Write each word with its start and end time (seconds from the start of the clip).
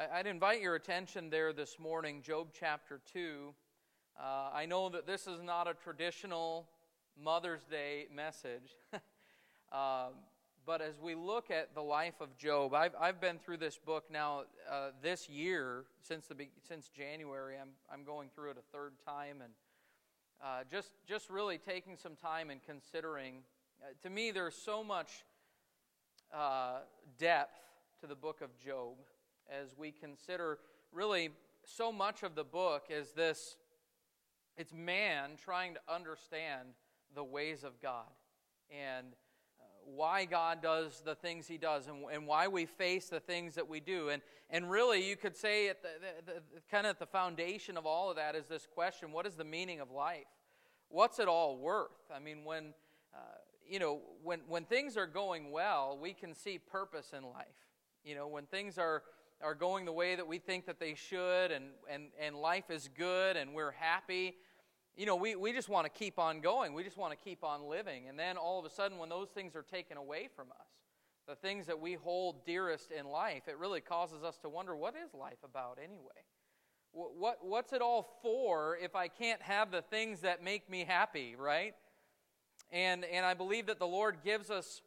I'd 0.00 0.26
invite 0.26 0.62
your 0.62 0.76
attention 0.76 1.28
there 1.28 1.52
this 1.52 1.78
morning, 1.78 2.22
Job 2.22 2.48
chapter 2.58 3.02
2. 3.12 3.52
Uh, 4.18 4.22
I 4.50 4.64
know 4.64 4.88
that 4.88 5.06
this 5.06 5.26
is 5.26 5.42
not 5.42 5.68
a 5.68 5.74
traditional 5.74 6.66
Mother's 7.22 7.64
Day 7.64 8.06
message, 8.10 8.78
uh, 9.70 10.06
but 10.66 10.80
as 10.80 10.98
we 10.98 11.14
look 11.14 11.50
at 11.50 11.74
the 11.74 11.82
life 11.82 12.22
of 12.22 12.34
Job, 12.38 12.72
I've, 12.72 12.94
I've 12.98 13.20
been 13.20 13.38
through 13.38 13.58
this 13.58 13.76
book 13.76 14.04
now 14.10 14.44
uh, 14.70 14.92
this 15.02 15.28
year, 15.28 15.84
since, 16.00 16.28
the, 16.28 16.48
since 16.66 16.88
January. 16.88 17.56
I'm, 17.60 17.72
I'm 17.92 18.02
going 18.02 18.30
through 18.34 18.52
it 18.52 18.56
a 18.56 18.74
third 18.74 18.94
time, 19.04 19.42
and 19.42 19.52
uh, 20.42 20.64
just, 20.70 20.92
just 21.06 21.28
really 21.28 21.58
taking 21.58 21.98
some 21.98 22.16
time 22.16 22.48
and 22.48 22.62
considering. 22.62 23.42
Uh, 23.82 23.88
to 24.02 24.08
me, 24.08 24.30
there's 24.30 24.54
so 24.54 24.82
much 24.82 25.26
uh, 26.34 26.78
depth 27.18 27.52
to 28.00 28.06
the 28.06 28.14
book 28.14 28.40
of 28.40 28.48
Job 28.58 28.94
as 29.50 29.76
we 29.76 29.90
consider 29.90 30.58
really 30.92 31.30
so 31.64 31.92
much 31.92 32.22
of 32.22 32.34
the 32.34 32.44
book 32.44 32.86
is 32.88 33.12
this 33.12 33.56
it's 34.56 34.72
man 34.72 35.30
trying 35.42 35.74
to 35.74 35.80
understand 35.88 36.68
the 37.14 37.24
ways 37.24 37.64
of 37.64 37.80
God 37.80 38.06
and 38.70 39.06
uh, 39.58 39.64
why 39.84 40.24
God 40.24 40.62
does 40.62 41.02
the 41.04 41.14
things 41.14 41.46
he 41.46 41.56
does 41.56 41.86
and, 41.86 42.04
and 42.12 42.26
why 42.26 42.48
we 42.48 42.66
face 42.66 43.08
the 43.08 43.20
things 43.20 43.54
that 43.54 43.68
we 43.68 43.80
do. 43.80 44.10
And, 44.10 44.22
and 44.50 44.70
really, 44.70 45.08
you 45.08 45.16
could 45.16 45.36
say 45.36 45.68
at 45.68 45.82
the, 45.82 45.88
the, 46.26 46.32
the, 46.32 46.60
kind 46.70 46.86
of 46.86 46.90
at 46.90 46.98
the 46.98 47.06
foundation 47.06 47.76
of 47.76 47.86
all 47.86 48.10
of 48.10 48.16
that 48.16 48.34
is 48.34 48.46
this 48.48 48.66
question 48.66 49.12
what 49.12 49.26
is 49.26 49.34
the 49.34 49.44
meaning 49.44 49.80
of 49.80 49.90
life? 49.90 50.26
What's 50.88 51.18
it 51.18 51.28
all 51.28 51.56
worth? 51.56 52.10
I 52.14 52.18
mean, 52.18 52.44
when, 52.44 52.74
uh, 53.14 53.18
you 53.68 53.78
know, 53.78 54.00
when, 54.22 54.40
when 54.48 54.64
things 54.64 54.96
are 54.96 55.06
going 55.06 55.52
well, 55.52 55.98
we 56.00 56.12
can 56.12 56.34
see 56.34 56.58
purpose 56.58 57.12
in 57.16 57.24
life. 57.24 57.46
You 58.04 58.14
know, 58.14 58.26
when 58.26 58.46
things 58.46 58.76
are 58.76 59.02
are 59.42 59.54
going 59.54 59.84
the 59.84 59.92
way 59.92 60.16
that 60.16 60.26
we 60.26 60.38
think 60.38 60.66
that 60.66 60.78
they 60.78 60.94
should 60.94 61.50
and, 61.50 61.66
and, 61.88 62.08
and 62.20 62.36
life 62.36 62.70
is 62.70 62.88
good 62.96 63.36
and 63.36 63.54
we're 63.54 63.72
happy, 63.72 64.36
you 64.96 65.06
know, 65.06 65.16
we, 65.16 65.34
we 65.34 65.52
just 65.52 65.68
want 65.68 65.86
to 65.86 65.90
keep 65.90 66.18
on 66.18 66.40
going. 66.40 66.74
We 66.74 66.84
just 66.84 66.98
want 66.98 67.16
to 67.16 67.24
keep 67.24 67.42
on 67.42 67.68
living. 67.68 68.08
And 68.08 68.18
then 68.18 68.36
all 68.36 68.58
of 68.58 68.64
a 68.64 68.70
sudden, 68.70 68.98
when 68.98 69.08
those 69.08 69.28
things 69.30 69.56
are 69.56 69.62
taken 69.62 69.96
away 69.96 70.28
from 70.34 70.48
us, 70.50 70.66
the 71.26 71.34
things 71.34 71.66
that 71.66 71.80
we 71.80 71.94
hold 71.94 72.44
dearest 72.44 72.90
in 72.90 73.06
life, 73.06 73.44
it 73.46 73.56
really 73.56 73.80
causes 73.80 74.22
us 74.24 74.36
to 74.38 74.48
wonder 74.48 74.76
what 74.76 74.94
is 74.94 75.14
life 75.14 75.38
about 75.44 75.78
anyway? 75.82 76.24
What, 76.92 77.38
what's 77.40 77.72
it 77.72 77.80
all 77.80 78.18
for 78.20 78.76
if 78.76 78.96
I 78.96 79.06
can't 79.06 79.40
have 79.42 79.70
the 79.70 79.80
things 79.80 80.20
that 80.22 80.42
make 80.42 80.68
me 80.68 80.84
happy, 80.84 81.36
right? 81.36 81.74
And, 82.72 83.04
and 83.04 83.24
I 83.24 83.34
believe 83.34 83.66
that 83.66 83.78
the 83.78 83.86
Lord 83.86 84.18
gives 84.24 84.50
us 84.50 84.82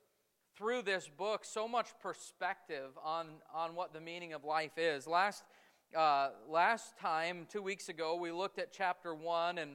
through 0.58 0.84
this 0.84 1.10
book 1.10 1.44
so 1.46 1.68
much 1.68 1.88
perspective 2.02 2.92
on, 3.04 3.28
on 3.54 3.76
what 3.76 3.94
the 3.94 4.00
meaning 4.00 4.34
of 4.34 4.44
life 4.44 4.78
is. 4.78 5.08
Last, 5.08 5.44
uh, 5.98 6.30
last 6.48 6.98
time, 7.00 7.48
two 7.52 7.62
weeks 7.62 7.90
ago, 7.90 8.16
we 8.16 8.32
looked 8.32 8.60
at 8.60 8.72
chapter 8.72 9.16
1, 9.16 9.58
and 9.58 9.72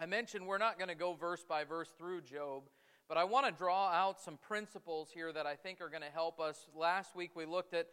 I 0.00 0.06
mentioned 0.06 0.46
we're 0.46 0.58
not 0.58 0.78
going 0.78 0.88
to 0.88 0.94
go 0.94 1.14
verse 1.14 1.44
by 1.46 1.64
verse 1.64 1.90
through 1.98 2.22
Job, 2.22 2.62
but 3.06 3.18
I 3.18 3.24
want 3.24 3.46
to 3.46 3.52
draw 3.52 3.88
out 3.88 4.20
some 4.20 4.38
principles 4.38 5.10
here 5.12 5.30
that 5.32 5.46
I 5.46 5.56
think 5.56 5.80
are 5.82 5.90
going 5.90 6.02
to 6.02 6.10
help 6.10 6.40
us. 6.40 6.66
Last 6.74 7.14
week, 7.14 7.32
we 7.34 7.44
looked 7.44 7.74
at 7.74 7.88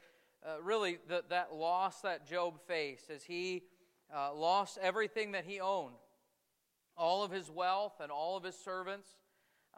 uh, 0.46 0.62
really 0.64 1.00
the, 1.10 1.24
that 1.30 1.54
loss 1.54 2.02
that 2.02 2.26
Job 2.26 2.62
faced 2.66 3.10
as 3.10 3.24
he 3.24 3.64
uh, 4.16 4.34
lost 4.34 4.78
everything 4.82 5.34
that 5.34 5.44
he 5.46 5.60
owned 5.60 5.96
all 6.96 7.24
of 7.24 7.32
his 7.32 7.50
wealth 7.50 7.94
and 8.02 8.12
all 8.12 8.38
of 8.38 8.44
his 8.44 8.56
servants. 8.56 9.10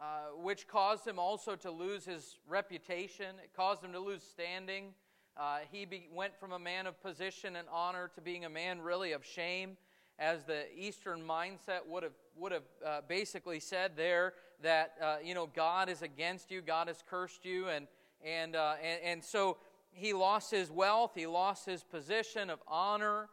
Uh, 0.00 0.34
which 0.42 0.66
caused 0.66 1.06
him 1.06 1.18
also 1.18 1.54
to 1.54 1.70
lose 1.70 2.04
his 2.04 2.38
reputation. 2.48 3.36
It 3.42 3.50
caused 3.54 3.84
him 3.84 3.92
to 3.92 4.00
lose 4.00 4.22
standing. 4.22 4.94
Uh, 5.36 5.58
he 5.70 5.84
be, 5.84 6.08
went 6.12 6.36
from 6.40 6.52
a 6.52 6.58
man 6.58 6.86
of 6.86 7.00
position 7.00 7.56
and 7.56 7.68
honor 7.70 8.10
to 8.14 8.20
being 8.20 8.44
a 8.44 8.50
man 8.50 8.80
really 8.80 9.12
of 9.12 9.24
shame, 9.24 9.76
as 10.18 10.44
the 10.44 10.64
Eastern 10.76 11.22
mindset 11.22 11.86
would 11.86 12.02
have 12.02 12.12
would 12.36 12.52
have 12.52 12.62
uh, 12.84 13.00
basically 13.06 13.60
said 13.60 13.92
there 13.96 14.34
that 14.62 14.94
uh, 15.00 15.16
you 15.22 15.34
know 15.34 15.46
God 15.46 15.88
is 15.88 16.02
against 16.02 16.50
you, 16.50 16.62
God 16.62 16.88
has 16.88 17.02
cursed 17.08 17.44
you, 17.44 17.68
and 17.68 17.86
and 18.24 18.56
uh, 18.56 18.74
and, 18.82 19.00
and 19.02 19.24
so 19.24 19.58
he 19.92 20.12
lost 20.12 20.50
his 20.50 20.70
wealth, 20.70 21.12
he 21.14 21.26
lost 21.26 21.66
his 21.66 21.84
position 21.84 22.50
of 22.50 22.58
honor, 22.66 23.28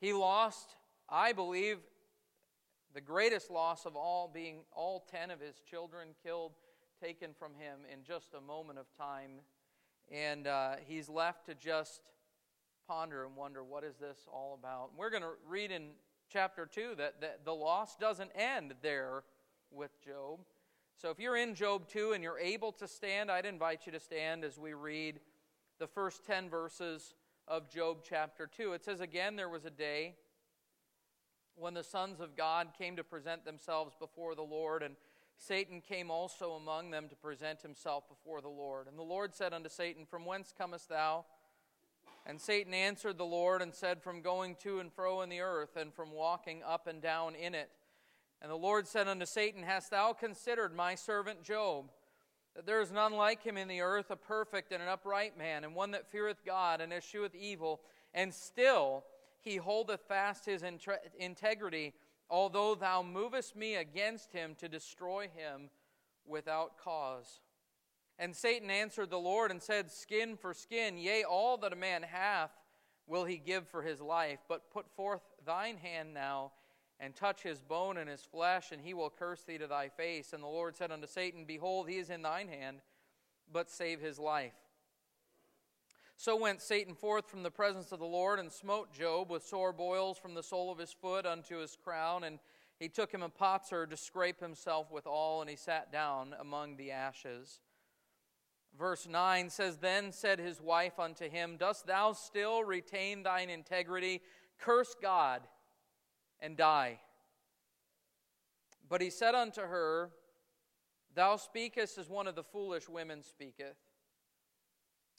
he 0.00 0.12
lost, 0.12 0.76
I 1.08 1.32
believe, 1.32 1.78
the 2.94 3.00
greatest 3.00 3.50
loss 3.50 3.86
of 3.86 3.96
all 3.96 4.30
being 4.32 4.58
all 4.72 5.04
10 5.10 5.32
of 5.32 5.40
his 5.40 5.56
children 5.68 6.08
killed, 6.22 6.52
taken 7.02 7.30
from 7.36 7.52
him 7.54 7.80
in 7.92 8.04
just 8.04 8.34
a 8.34 8.40
moment 8.40 8.78
of 8.78 8.86
time. 8.96 9.40
And 10.10 10.46
uh, 10.46 10.76
he's 10.86 11.08
left 11.08 11.46
to 11.46 11.54
just 11.54 12.02
ponder 12.86 13.24
and 13.24 13.34
wonder 13.34 13.64
what 13.64 13.82
is 13.82 13.96
this 13.96 14.28
all 14.32 14.56
about. 14.58 14.90
And 14.90 14.98
we're 14.98 15.10
going 15.10 15.22
to 15.22 15.32
read 15.48 15.72
in 15.72 15.88
chapter 16.30 16.66
2 16.66 16.94
that, 16.98 17.20
that 17.20 17.44
the 17.44 17.54
loss 17.54 17.96
doesn't 17.96 18.30
end 18.36 18.74
there 18.80 19.24
with 19.72 19.90
Job. 20.04 20.40
So 20.96 21.10
if 21.10 21.18
you're 21.18 21.36
in 21.36 21.56
Job 21.56 21.88
2 21.88 22.12
and 22.12 22.22
you're 22.22 22.38
able 22.38 22.70
to 22.72 22.86
stand, 22.86 23.28
I'd 23.28 23.46
invite 23.46 23.86
you 23.86 23.92
to 23.92 24.00
stand 24.00 24.44
as 24.44 24.56
we 24.56 24.72
read 24.72 25.18
the 25.80 25.88
first 25.88 26.24
10 26.24 26.48
verses 26.48 27.14
of 27.48 27.68
Job 27.68 27.98
chapter 28.08 28.46
2. 28.46 28.74
It 28.74 28.84
says, 28.84 29.00
Again, 29.00 29.34
there 29.34 29.48
was 29.48 29.64
a 29.64 29.70
day 29.70 30.14
when 31.56 31.74
the 31.74 31.84
sons 31.84 32.20
of 32.20 32.36
God 32.36 32.68
came 32.76 32.96
to 32.96 33.04
present 33.04 33.44
themselves 33.44 33.94
before 33.98 34.34
the 34.34 34.42
Lord, 34.42 34.82
and 34.82 34.96
Satan 35.36 35.80
came 35.80 36.10
also 36.10 36.52
among 36.52 36.90
them 36.90 37.08
to 37.08 37.16
present 37.16 37.62
himself 37.62 38.08
before 38.08 38.40
the 38.40 38.48
Lord. 38.48 38.86
And 38.86 38.98
the 38.98 39.02
Lord 39.02 39.34
said 39.34 39.52
unto 39.52 39.68
Satan, 39.68 40.06
From 40.06 40.24
whence 40.24 40.52
comest 40.56 40.88
thou? 40.88 41.24
And 42.26 42.40
Satan 42.40 42.72
answered 42.72 43.18
the 43.18 43.24
Lord 43.24 43.60
and 43.60 43.74
said, 43.74 44.02
From 44.02 44.22
going 44.22 44.56
to 44.62 44.80
and 44.80 44.92
fro 44.92 45.20
in 45.22 45.28
the 45.28 45.40
earth, 45.40 45.76
and 45.76 45.92
from 45.92 46.12
walking 46.12 46.62
up 46.62 46.86
and 46.86 47.02
down 47.02 47.34
in 47.34 47.54
it. 47.54 47.70
And 48.40 48.50
the 48.50 48.56
Lord 48.56 48.86
said 48.86 49.08
unto 49.08 49.26
Satan, 49.26 49.62
Hast 49.62 49.90
thou 49.90 50.12
considered 50.12 50.74
my 50.74 50.94
servant 50.94 51.42
Job? 51.42 51.90
That 52.54 52.66
there 52.66 52.80
is 52.80 52.92
none 52.92 53.12
like 53.12 53.42
him 53.42 53.56
in 53.56 53.68
the 53.68 53.80
earth, 53.80 54.10
a 54.10 54.16
perfect 54.16 54.72
and 54.72 54.82
an 54.82 54.88
upright 54.88 55.36
man, 55.36 55.64
and 55.64 55.74
one 55.74 55.90
that 55.90 56.10
feareth 56.10 56.44
God 56.44 56.80
and 56.80 56.92
escheweth 56.92 57.34
evil, 57.34 57.80
and 58.14 58.32
still 58.32 59.04
he 59.44 59.56
holdeth 59.56 60.00
fast 60.08 60.46
his 60.46 60.64
integrity, 61.18 61.92
although 62.30 62.74
thou 62.74 63.02
movest 63.02 63.54
me 63.54 63.74
against 63.74 64.32
him 64.32 64.54
to 64.58 64.68
destroy 64.68 65.28
him 65.34 65.68
without 66.26 66.78
cause. 66.78 67.40
And 68.18 68.34
Satan 68.34 68.70
answered 68.70 69.10
the 69.10 69.18
Lord 69.18 69.50
and 69.50 69.62
said, 69.62 69.90
Skin 69.90 70.36
for 70.36 70.54
skin, 70.54 70.96
yea, 70.96 71.24
all 71.24 71.56
that 71.58 71.72
a 71.72 71.76
man 71.76 72.02
hath 72.02 72.52
will 73.06 73.24
he 73.24 73.36
give 73.36 73.68
for 73.68 73.82
his 73.82 74.00
life. 74.00 74.38
But 74.48 74.70
put 74.70 74.88
forth 74.96 75.22
thine 75.44 75.76
hand 75.76 76.14
now, 76.14 76.52
and 77.00 77.14
touch 77.14 77.42
his 77.42 77.60
bone 77.60 77.98
and 77.98 78.08
his 78.08 78.22
flesh, 78.22 78.72
and 78.72 78.80
he 78.80 78.94
will 78.94 79.10
curse 79.10 79.42
thee 79.42 79.58
to 79.58 79.66
thy 79.66 79.88
face. 79.88 80.32
And 80.32 80.42
the 80.42 80.48
Lord 80.48 80.76
said 80.76 80.92
unto 80.92 81.06
Satan, 81.06 81.44
Behold, 81.44 81.88
he 81.88 81.96
is 81.96 82.08
in 82.08 82.22
thine 82.22 82.48
hand, 82.48 82.78
but 83.52 83.68
save 83.68 84.00
his 84.00 84.18
life. 84.18 84.54
So 86.16 86.36
went 86.36 86.62
Satan 86.62 86.94
forth 86.94 87.28
from 87.28 87.42
the 87.42 87.50
presence 87.50 87.92
of 87.92 87.98
the 87.98 88.06
Lord 88.06 88.38
and 88.38 88.50
smote 88.50 88.92
Job 88.92 89.30
with 89.30 89.44
sore 89.44 89.72
boils 89.72 90.16
from 90.16 90.34
the 90.34 90.42
sole 90.42 90.70
of 90.70 90.78
his 90.78 90.92
foot 90.92 91.26
unto 91.26 91.58
his 91.58 91.76
crown. 91.82 92.24
And 92.24 92.38
he 92.78 92.88
took 92.88 93.12
him 93.12 93.22
a 93.22 93.28
potsherd 93.28 93.90
to 93.90 93.96
scrape 93.96 94.40
himself 94.40 94.90
withal, 94.90 95.40
and 95.40 95.50
he 95.50 95.56
sat 95.56 95.92
down 95.92 96.34
among 96.38 96.76
the 96.76 96.90
ashes. 96.90 97.60
Verse 98.78 99.06
9 99.08 99.50
says, 99.50 99.76
Then 99.78 100.12
said 100.12 100.38
his 100.38 100.60
wife 100.60 100.98
unto 100.98 101.28
him, 101.28 101.56
Dost 101.56 101.86
thou 101.86 102.12
still 102.12 102.64
retain 102.64 103.22
thine 103.22 103.50
integrity? 103.50 104.20
Curse 104.58 104.94
God 105.00 105.42
and 106.40 106.56
die. 106.56 107.00
But 108.88 109.00
he 109.00 109.10
said 109.10 109.34
unto 109.34 109.60
her, 109.60 110.10
Thou 111.14 111.36
speakest 111.36 111.98
as 111.98 112.08
one 112.08 112.26
of 112.26 112.34
the 112.34 112.42
foolish 112.42 112.88
women 112.88 113.22
speaketh. 113.22 113.76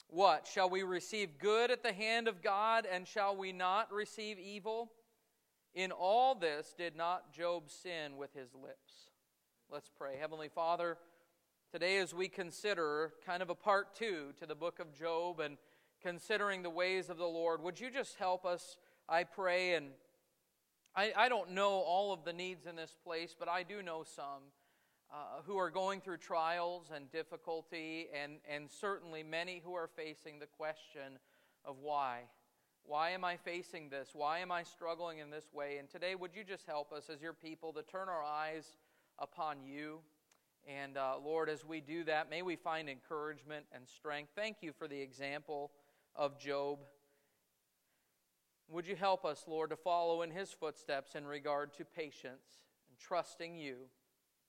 What? 0.08 0.46
Shall 0.46 0.70
we 0.70 0.82
receive 0.82 1.38
good 1.38 1.70
at 1.70 1.82
the 1.82 1.92
hand 1.92 2.28
of 2.28 2.42
God, 2.42 2.86
and 2.90 3.06
shall 3.06 3.36
we 3.36 3.52
not 3.52 3.92
receive 3.92 4.38
evil? 4.38 4.92
In 5.74 5.92
all 5.92 6.34
this 6.34 6.74
did 6.76 6.96
not 6.96 7.32
Job 7.32 7.70
sin 7.70 8.16
with 8.16 8.32
his 8.32 8.54
lips. 8.54 9.10
Let's 9.70 9.90
pray. 9.90 10.16
Heavenly 10.18 10.48
Father, 10.48 10.96
today 11.72 11.98
as 11.98 12.14
we 12.14 12.28
consider 12.28 13.12
kind 13.26 13.42
of 13.42 13.50
a 13.50 13.54
part 13.54 13.94
two 13.94 14.32
to 14.38 14.46
the 14.46 14.54
book 14.54 14.78
of 14.78 14.94
Job 14.94 15.40
and 15.40 15.58
considering 16.00 16.62
the 16.62 16.70
ways 16.70 17.10
of 17.10 17.18
the 17.18 17.26
Lord, 17.26 17.60
would 17.62 17.80
you 17.80 17.90
just 17.90 18.16
help 18.16 18.46
us, 18.46 18.78
I 19.08 19.24
pray? 19.24 19.74
And 19.74 19.88
I, 20.94 21.12
I 21.16 21.28
don't 21.28 21.50
know 21.50 21.72
all 21.72 22.12
of 22.12 22.24
the 22.24 22.32
needs 22.32 22.64
in 22.66 22.76
this 22.76 22.96
place, 23.04 23.34
but 23.38 23.48
I 23.48 23.64
do 23.64 23.82
know 23.82 24.04
some 24.04 24.52
uh, 25.12 25.42
who 25.46 25.56
are 25.56 25.70
going 25.70 26.00
through 26.00 26.18
trials 26.18 26.90
and 26.94 27.10
difficulty, 27.10 28.08
and, 28.12 28.38
and 28.48 28.70
certainly 28.70 29.22
many 29.22 29.62
who 29.64 29.74
are 29.74 29.88
facing 29.88 30.38
the 30.38 30.46
question 30.46 31.18
of 31.64 31.76
why. 31.80 32.22
Why 32.84 33.10
am 33.10 33.24
I 33.24 33.36
facing 33.36 33.88
this? 33.88 34.10
Why 34.12 34.38
am 34.38 34.52
I 34.52 34.62
struggling 34.62 35.18
in 35.18 35.30
this 35.30 35.52
way? 35.52 35.78
And 35.78 35.90
today, 35.90 36.14
would 36.14 36.30
you 36.34 36.44
just 36.44 36.66
help 36.66 36.92
us 36.92 37.10
as 37.12 37.20
your 37.20 37.32
people 37.32 37.72
to 37.72 37.82
turn 37.82 38.08
our 38.08 38.22
eyes 38.22 38.76
upon 39.18 39.64
you? 39.64 39.98
And 40.66 40.96
uh, 40.96 41.14
Lord, 41.24 41.48
as 41.48 41.64
we 41.64 41.80
do 41.80 42.04
that, 42.04 42.30
may 42.30 42.42
we 42.42 42.56
find 42.56 42.88
encouragement 42.88 43.66
and 43.72 43.86
strength. 43.88 44.30
Thank 44.34 44.58
you 44.60 44.72
for 44.72 44.88
the 44.88 45.00
example 45.00 45.70
of 46.14 46.38
Job. 46.38 46.78
would 48.68 48.86
you 48.86 48.96
help 48.96 49.24
us, 49.24 49.44
Lord, 49.46 49.70
to 49.70 49.76
follow 49.76 50.22
in 50.22 50.30
his 50.30 50.50
footsteps 50.50 51.14
in 51.14 51.26
regard 51.26 51.72
to 51.74 51.84
patience 51.84 52.62
and 52.88 52.98
trusting 52.98 53.58
you, 53.58 53.76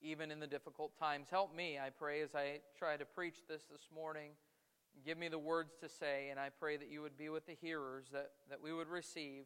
even 0.01 0.31
in 0.31 0.39
the 0.39 0.47
difficult 0.47 0.97
times? 0.97 1.27
Help 1.29 1.55
me, 1.55 1.77
I 1.77 1.89
pray, 1.89 2.21
as 2.21 2.35
I 2.35 2.59
try 2.77 2.97
to 2.97 3.05
preach 3.05 3.37
this 3.47 3.63
this 3.71 3.89
morning. 3.93 4.31
Give 5.05 5.17
me 5.17 5.27
the 5.27 5.39
words 5.39 5.73
to 5.81 5.89
say, 5.89 6.29
and 6.29 6.39
I 6.39 6.49
pray 6.49 6.77
that 6.77 6.89
you 6.89 7.01
would 7.01 7.17
be 7.17 7.29
with 7.29 7.45
the 7.45 7.53
hearers, 7.53 8.05
that, 8.13 8.31
that 8.49 8.61
we 8.61 8.73
would 8.73 8.87
receive 8.87 9.45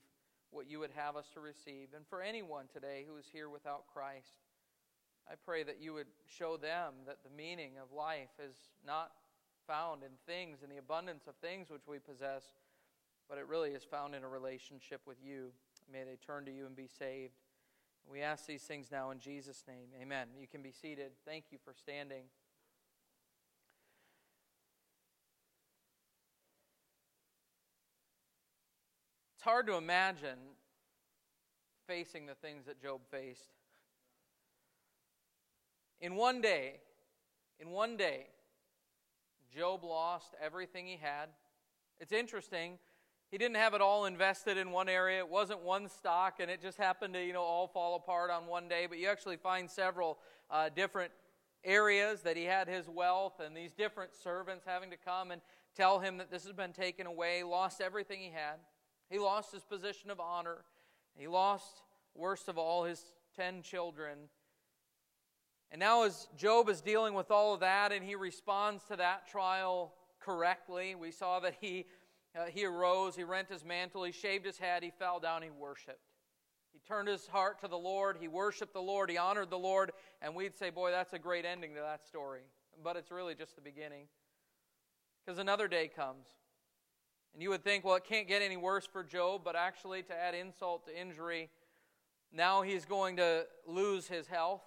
what 0.49 0.69
you 0.69 0.79
would 0.79 0.91
have 0.95 1.15
us 1.15 1.27
to 1.33 1.39
receive. 1.39 1.89
And 1.95 2.05
for 2.07 2.21
anyone 2.21 2.65
today 2.71 3.05
who 3.07 3.17
is 3.17 3.25
here 3.31 3.49
without 3.49 3.85
Christ, 3.93 4.39
I 5.29 5.35
pray 5.35 5.63
that 5.63 5.81
you 5.81 5.93
would 5.93 6.07
show 6.27 6.57
them 6.57 6.93
that 7.05 7.23
the 7.23 7.29
meaning 7.35 7.73
of 7.81 7.95
life 7.95 8.31
is 8.39 8.55
not 8.85 9.11
found 9.67 10.03
in 10.03 10.11
things, 10.25 10.63
in 10.63 10.69
the 10.69 10.77
abundance 10.77 11.27
of 11.27 11.35
things 11.35 11.69
which 11.69 11.87
we 11.87 11.99
possess, 11.99 12.43
but 13.29 13.37
it 13.37 13.47
really 13.47 13.71
is 13.71 13.83
found 13.83 14.15
in 14.15 14.23
a 14.23 14.27
relationship 14.27 15.01
with 15.05 15.17
you. 15.23 15.51
May 15.91 16.03
they 16.03 16.17
turn 16.25 16.45
to 16.45 16.51
you 16.51 16.65
and 16.65 16.75
be 16.75 16.87
saved. 16.87 17.33
We 18.09 18.21
ask 18.21 18.45
these 18.45 18.63
things 18.63 18.87
now 18.91 19.11
in 19.11 19.19
Jesus' 19.19 19.63
name. 19.67 19.87
Amen. 20.01 20.27
You 20.39 20.47
can 20.47 20.61
be 20.61 20.71
seated. 20.71 21.11
Thank 21.25 21.45
you 21.51 21.57
for 21.63 21.73
standing. 21.73 22.23
It's 29.35 29.43
hard 29.43 29.65
to 29.67 29.75
imagine 29.75 30.37
facing 31.87 32.27
the 32.27 32.35
things 32.35 32.65
that 32.65 32.81
Job 32.81 33.01
faced. 33.09 33.53
In 35.99 36.15
one 36.15 36.41
day, 36.41 36.75
in 37.59 37.71
one 37.71 37.97
day, 37.97 38.27
Job 39.55 39.83
lost 39.83 40.35
everything 40.39 40.85
he 40.85 40.97
had. 41.01 41.29
It's 41.99 42.11
interesting. 42.11 42.77
He 43.31 43.37
didn't 43.37 43.55
have 43.55 43.73
it 43.73 43.79
all 43.79 44.05
invested 44.05 44.57
in 44.57 44.71
one 44.71 44.89
area. 44.89 45.19
It 45.19 45.29
wasn't 45.29 45.61
one 45.61 45.87
stock, 45.87 46.41
and 46.41 46.51
it 46.51 46.61
just 46.61 46.77
happened 46.77 47.13
to, 47.13 47.25
you 47.25 47.31
know, 47.31 47.41
all 47.41 47.65
fall 47.65 47.95
apart 47.95 48.29
on 48.29 48.45
one 48.45 48.67
day. 48.67 48.87
But 48.89 48.97
you 48.97 49.07
actually 49.07 49.37
find 49.37 49.71
several 49.71 50.19
uh, 50.49 50.67
different 50.67 51.13
areas 51.63 52.23
that 52.23 52.35
he 52.35 52.43
had 52.43 52.67
his 52.67 52.89
wealth, 52.89 53.39
and 53.39 53.55
these 53.55 53.71
different 53.71 54.11
servants 54.21 54.65
having 54.67 54.89
to 54.89 54.97
come 54.97 55.31
and 55.31 55.41
tell 55.77 55.99
him 55.99 56.17
that 56.17 56.29
this 56.29 56.43
has 56.43 56.51
been 56.51 56.73
taken 56.73 57.07
away. 57.07 57.41
Lost 57.43 57.79
everything 57.79 58.19
he 58.19 58.31
had. 58.31 58.57
He 59.09 59.17
lost 59.17 59.53
his 59.53 59.63
position 59.63 60.11
of 60.11 60.19
honor. 60.19 60.65
He 61.15 61.27
lost, 61.27 61.83
worst 62.13 62.49
of 62.49 62.57
all, 62.57 62.83
his 62.83 63.01
ten 63.33 63.61
children. 63.61 64.17
And 65.71 65.79
now, 65.79 66.03
as 66.03 66.27
Job 66.37 66.67
is 66.67 66.81
dealing 66.81 67.13
with 67.13 67.31
all 67.31 67.53
of 67.53 67.61
that 67.61 67.93
and 67.93 68.03
he 68.03 68.15
responds 68.15 68.83
to 68.89 68.97
that 68.97 69.29
trial 69.29 69.93
correctly, 70.19 70.95
we 70.95 71.11
saw 71.11 71.39
that 71.39 71.55
he, 71.61 71.85
uh, 72.35 72.45
he 72.45 72.65
arose, 72.65 73.15
he 73.15 73.23
rent 73.23 73.49
his 73.49 73.65
mantle, 73.65 74.03
he 74.03 74.11
shaved 74.11 74.45
his 74.45 74.57
head, 74.57 74.83
he 74.83 74.91
fell 74.91 75.19
down, 75.19 75.41
he 75.41 75.49
worshiped. 75.49 75.99
He 76.71 76.79
turned 76.87 77.07
his 77.07 77.27
heart 77.27 77.59
to 77.61 77.67
the 77.67 77.77
Lord, 77.77 78.17
he 78.19 78.27
worshiped 78.27 78.73
the 78.73 78.81
Lord, 78.81 79.09
he 79.09 79.17
honored 79.17 79.49
the 79.49 79.57
Lord, 79.57 79.91
and 80.21 80.33
we'd 80.33 80.55
say, 80.55 80.69
boy, 80.69 80.91
that's 80.91 81.13
a 81.13 81.19
great 81.19 81.45
ending 81.45 81.73
to 81.75 81.81
that 81.81 82.05
story. 82.05 82.43
But 82.81 82.95
it's 82.95 83.11
really 83.11 83.35
just 83.35 83.55
the 83.55 83.61
beginning. 83.61 84.05
Because 85.25 85.39
another 85.39 85.67
day 85.67 85.89
comes. 85.93 86.27
And 87.33 87.43
you 87.43 87.49
would 87.49 87.63
think, 87.63 87.83
well, 87.83 87.95
it 87.95 88.05
can't 88.05 88.27
get 88.27 88.41
any 88.41 88.57
worse 88.57 88.85
for 88.85 89.03
Job, 89.03 89.41
but 89.43 89.55
actually, 89.55 90.03
to 90.03 90.13
add 90.13 90.33
insult 90.33 90.85
to 90.85 90.99
injury, 90.99 91.49
now 92.33 92.61
he's 92.61 92.85
going 92.85 93.17
to 93.17 93.45
lose 93.67 94.07
his 94.07 94.27
health 94.27 94.61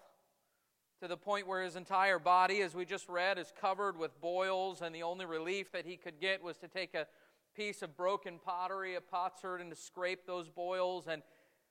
to 1.01 1.09
the 1.09 1.17
point 1.17 1.47
where 1.47 1.63
his 1.63 1.77
entire 1.77 2.19
body, 2.19 2.63
as 2.63 2.75
we 2.75 2.85
just 2.85 3.09
read, 3.09 3.39
is 3.39 3.53
covered 3.61 3.99
with 3.99 4.19
boils, 4.21 4.81
and 4.81 4.95
the 4.95 5.03
only 5.03 5.27
relief 5.27 5.73
that 5.73 5.85
he 5.85 5.97
could 5.97 6.21
get 6.21 6.43
was 6.43 6.57
to 6.59 6.69
take 6.69 6.95
a 6.95 7.07
piece 7.55 7.83
of 7.83 7.97
broken 7.97 8.39
pottery, 8.45 8.95
a 8.95 9.01
potsherd, 9.01 9.61
and 9.61 9.71
to 9.71 9.77
scrape 9.77 10.27
those 10.27 10.49
boils. 10.49 11.07
And 11.07 11.23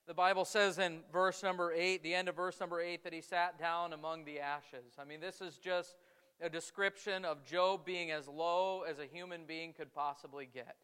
the 0.08 0.14
Bible 0.14 0.46
says 0.46 0.80
in 0.80 1.00
verse 1.12 1.44
number 1.44 1.72
8, 1.72 2.04
the 2.04 2.14
end 2.14 2.30
of 2.30 2.36
verse 2.36 2.60
number 2.60 2.82
8, 2.82 3.04
that 3.04 3.14
he 3.14 3.22
sat 3.22 3.60
down 3.60 3.94
among 3.94 4.26
the 4.26 4.40
ashes. 4.40 4.96
I 5.00 5.06
mean, 5.06 5.20
this 5.20 5.42
is 5.42 5.58
just 5.58 5.96
a 6.42 6.50
description 6.50 7.26
of 7.26 7.46
Job 7.46 7.86
being 7.86 8.12
as 8.12 8.28
low 8.28 8.82
as 8.82 9.00
a 9.00 9.06
human 9.06 9.46
being 9.46 9.74
could 9.74 9.94
possibly 9.94 10.48
get. 10.52 10.76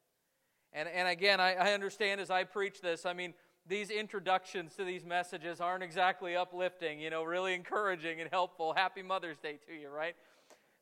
And, 0.71 0.87
and 0.87 1.07
again, 1.07 1.39
I, 1.39 1.53
I 1.55 1.73
understand 1.73 2.21
as 2.21 2.29
I 2.29 2.43
preach 2.43 2.81
this, 2.81 3.05
I 3.05 3.13
mean, 3.13 3.33
these 3.67 3.89
introductions 3.89 4.75
to 4.75 4.83
these 4.83 5.05
messages 5.05 5.59
aren't 5.59 5.83
exactly 5.83 6.35
uplifting, 6.35 6.99
you 6.99 7.09
know, 7.09 7.23
really 7.23 7.53
encouraging 7.53 8.21
and 8.21 8.29
helpful. 8.29 8.73
Happy 8.73 9.01
Mother's 9.01 9.37
Day 9.37 9.59
to 9.67 9.73
you, 9.73 9.89
right? 9.89 10.15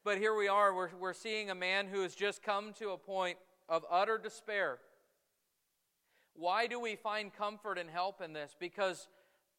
But 0.03 0.19
here 0.19 0.35
we 0.35 0.47
are, 0.47 0.73
we're, 0.73 0.89
we're 0.99 1.13
seeing 1.13 1.49
a 1.49 1.55
man 1.55 1.87
who 1.87 2.01
has 2.03 2.15
just 2.15 2.41
come 2.41 2.73
to 2.79 2.91
a 2.91 2.97
point 2.97 3.37
of 3.69 3.85
utter 3.89 4.17
despair. 4.17 4.79
Why 6.33 6.67
do 6.67 6.79
we 6.79 6.95
find 6.95 7.33
comfort 7.33 7.77
and 7.77 7.89
help 7.89 8.21
in 8.21 8.33
this? 8.33 8.55
Because 8.59 9.07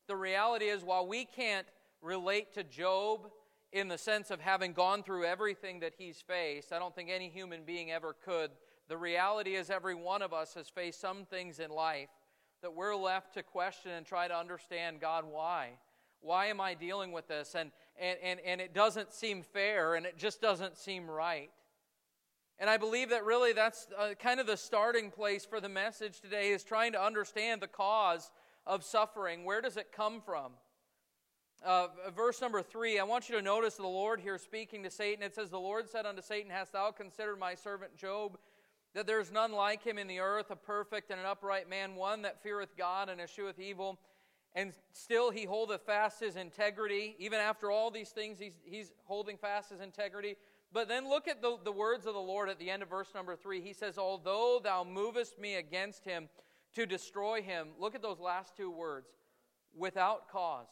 the 0.07 0.17
reality 0.17 0.67
is, 0.67 0.85
while 0.85 1.07
we 1.07 1.25
can't 1.25 1.67
relate 2.01 2.55
to 2.55 2.63
Job 2.63 3.29
in 3.73 3.89
the 3.89 3.99
sense 3.99 4.31
of 4.31 4.41
having 4.41 4.73
gone 4.73 5.03
through 5.03 5.25
everything 5.25 5.81
that 5.81 5.93
he's 5.99 6.21
faced. 6.21 6.73
I 6.73 6.79
don't 6.79 6.95
think 6.95 7.11
any 7.11 7.29
human 7.29 7.65
being 7.65 7.91
ever 7.91 8.15
could. 8.25 8.51
The 8.89 8.97
reality 8.97 9.55
is, 9.55 9.69
every 9.69 9.95
one 9.95 10.23
of 10.23 10.33
us 10.33 10.55
has 10.55 10.69
faced 10.69 11.01
some 11.01 11.27
things 11.27 11.59
in 11.59 11.71
life 11.71 12.09
that 12.63 12.75
we're 12.75 12.97
left 12.97 13.35
to 13.35 13.43
question 13.43 13.93
and 13.93 14.07
try 14.07 14.27
to 14.27 14.37
understand 14.37 15.01
God, 15.01 15.25
why? 15.31 15.73
Why 16.21 16.47
am 16.47 16.61
I 16.61 16.75
dealing 16.75 17.13
with 17.13 17.29
this? 17.29 17.55
And, 17.55 17.71
and, 18.01 18.19
and, 18.23 18.41
and 18.41 18.61
it 18.61 18.75
doesn't 18.75 19.13
seem 19.13 19.43
fair 19.43 19.95
and 19.95 20.05
it 20.05 20.17
just 20.17 20.41
doesn't 20.41 20.77
seem 20.77 21.09
right. 21.09 21.51
And 22.61 22.69
I 22.69 22.77
believe 22.77 23.11
that 23.11 23.25
really 23.25 23.53
that's 23.53 23.87
uh, 23.97 24.15
kind 24.19 24.41
of 24.41 24.47
the 24.47 24.57
starting 24.57 25.11
place 25.11 25.45
for 25.45 25.61
the 25.61 25.69
message 25.69 26.21
today 26.21 26.51
is 26.51 26.65
trying 26.65 26.93
to 26.93 27.03
understand 27.03 27.63
the 27.63 27.69
cause 27.69 28.31
of 28.67 28.85
suffering. 28.85 29.45
Where 29.45 29.61
does 29.61 29.77
it 29.77 29.93
come 29.93 30.21
from? 30.21 30.53
Uh, 31.65 31.89
verse 32.17 32.41
number 32.41 32.63
three, 32.63 32.99
I 32.99 33.05
want 33.05 33.29
you 33.29 33.37
to 33.37 33.43
notice 33.43 33.75
the 33.75 33.83
Lord 33.83 34.21
here 34.21 34.39
speaking 34.39 34.83
to 34.83 34.91
Satan. 34.91 35.23
It 35.23 35.35
says, 35.35 35.51
The 35.51 35.59
Lord 35.59 35.89
said 35.89 36.05
unto 36.05 36.23
Satan, 36.23 36.51
Hast 36.51 36.73
thou 36.73 36.91
considered 36.91 37.39
my 37.39 37.55
servant 37.55 37.97
Job, 37.97 38.39
that 38.95 39.07
there 39.07 39.21
is 39.21 39.31
none 39.31 39.53
like 39.53 39.85
him 39.85 39.99
in 39.99 40.09
the 40.09 40.21
earth, 40.21 40.51
a 40.51 40.57
perfect 40.57 41.11
and 41.11 41.21
an 41.21 41.27
upright 41.27 41.69
man, 41.69 41.95
one 41.95 42.23
that 42.23 42.43
feareth 42.43 42.77
God 42.77 43.09
and 43.09 43.21
escheweth 43.21 43.59
evil? 43.61 43.99
And 44.55 44.73
still 44.93 45.31
he 45.31 45.45
holdeth 45.45 45.83
fast 45.83 46.21
his 46.21 46.37
integrity. 46.37 47.15
Even 47.19 47.39
after 47.39 47.71
all 47.71 47.91
these 47.91 48.11
things, 48.11 48.39
he's, 48.39 48.55
he's 48.65 48.93
holding 49.05 49.37
fast 49.37 49.71
his 49.71 49.81
integrity. 49.81 50.37
But 50.73 50.89
then 50.89 51.09
look 51.09 51.29
at 51.29 51.41
the, 51.41 51.57
the 51.65 51.73
words 51.73 52.07
of 52.07 52.15
the 52.15 52.21
Lord 52.21 52.49
at 52.49 52.59
the 52.59 52.71
end 52.71 52.83
of 52.83 52.91
verse 52.91 53.09
number 53.15 53.37
three. 53.37 53.61
He 53.61 53.73
says, 53.73 53.97
Although 53.97 54.61
thou 54.63 54.85
movest 54.85 55.39
me 55.39 55.55
against 55.55 56.05
him 56.05 56.29
to 56.75 56.85
destroy 56.85 57.41
him, 57.41 57.69
look 57.79 57.95
at 57.95 58.03
those 58.03 58.21
last 58.21 58.57
two 58.57 58.71
words, 58.71 59.09
without 59.75 60.29
cause. 60.31 60.69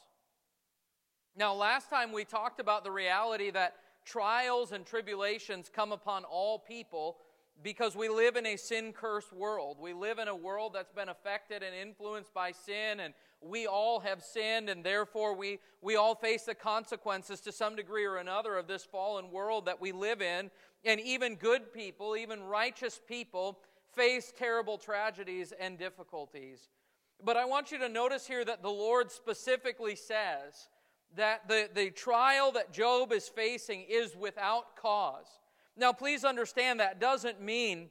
Now, 1.35 1.55
last 1.55 1.91
time 1.91 2.12
we 2.12 2.25
talked 2.25 2.61
about 2.61 2.85
the 2.85 2.91
reality 2.91 3.50
that 3.50 3.75
trials 4.05 4.73
and 4.73 4.87
tribulations 4.87 5.71
come 5.75 5.93
upon 5.93 6.25
all 6.25 6.59
people 6.59 7.19
because 7.62 7.97
we 7.97 8.09
live 8.09 8.37
in 8.37 8.47
a 8.47 8.57
sin 8.57 8.93
cursed 8.93 9.33
world. 9.33 9.79
We 9.81 9.93
live 9.93 10.19
in 10.19 10.29
a 10.29 10.37
world 10.37 10.73
that's 10.75 10.93
been 10.93 11.09
affected 11.09 11.62
and 11.62 11.75
influenced 11.75 12.33
by 12.33 12.53
sin, 12.53 13.00
and 13.00 13.15
we 13.40 13.66
all 13.66 14.00
have 14.00 14.23
sinned, 14.23 14.69
and 14.69 14.85
therefore 14.85 15.35
we, 15.35 15.61
we 15.83 15.97
all 15.97 16.14
face 16.14 16.43
the 16.45 16.55
consequences 16.55 17.40
to 17.43 17.52
some 17.52 17.76
degree 17.76 18.05
or 18.05 18.16
another 18.16 18.57
of 18.57 18.66
this 18.66 18.85
fallen 18.85 19.31
world 19.31 19.66
that 19.66 19.81
we 19.81 19.93
live 19.93 20.23
in. 20.23 20.50
And 20.85 21.00
even 21.00 21.37
good 21.37 21.73
people, 21.73 22.16
even 22.16 22.43
righteous 22.43 23.00
people, 23.07 23.59
face 23.95 24.33
terrible 24.37 24.78
tragedies 24.78 25.52
and 25.59 25.78
difficulties. 25.78 26.69
But 27.25 27.37
I 27.37 27.45
want 27.45 27.73
you 27.73 27.78
to 27.78 27.88
notice 27.88 28.26
here 28.26 28.45
that 28.45 28.62
the 28.62 28.71
Lord 28.71 29.11
specifically 29.11 29.97
says, 29.97 30.69
that 31.14 31.49
the, 31.49 31.69
the 31.75 31.90
trial 31.90 32.52
that 32.52 32.73
Job 32.73 33.12
is 33.12 33.28
facing 33.28 33.85
is 33.88 34.14
without 34.16 34.76
cause. 34.76 35.26
Now, 35.76 35.93
please 35.93 36.25
understand 36.25 36.81
that 36.81 37.00
doesn't 37.00 37.40
mean 37.40 37.88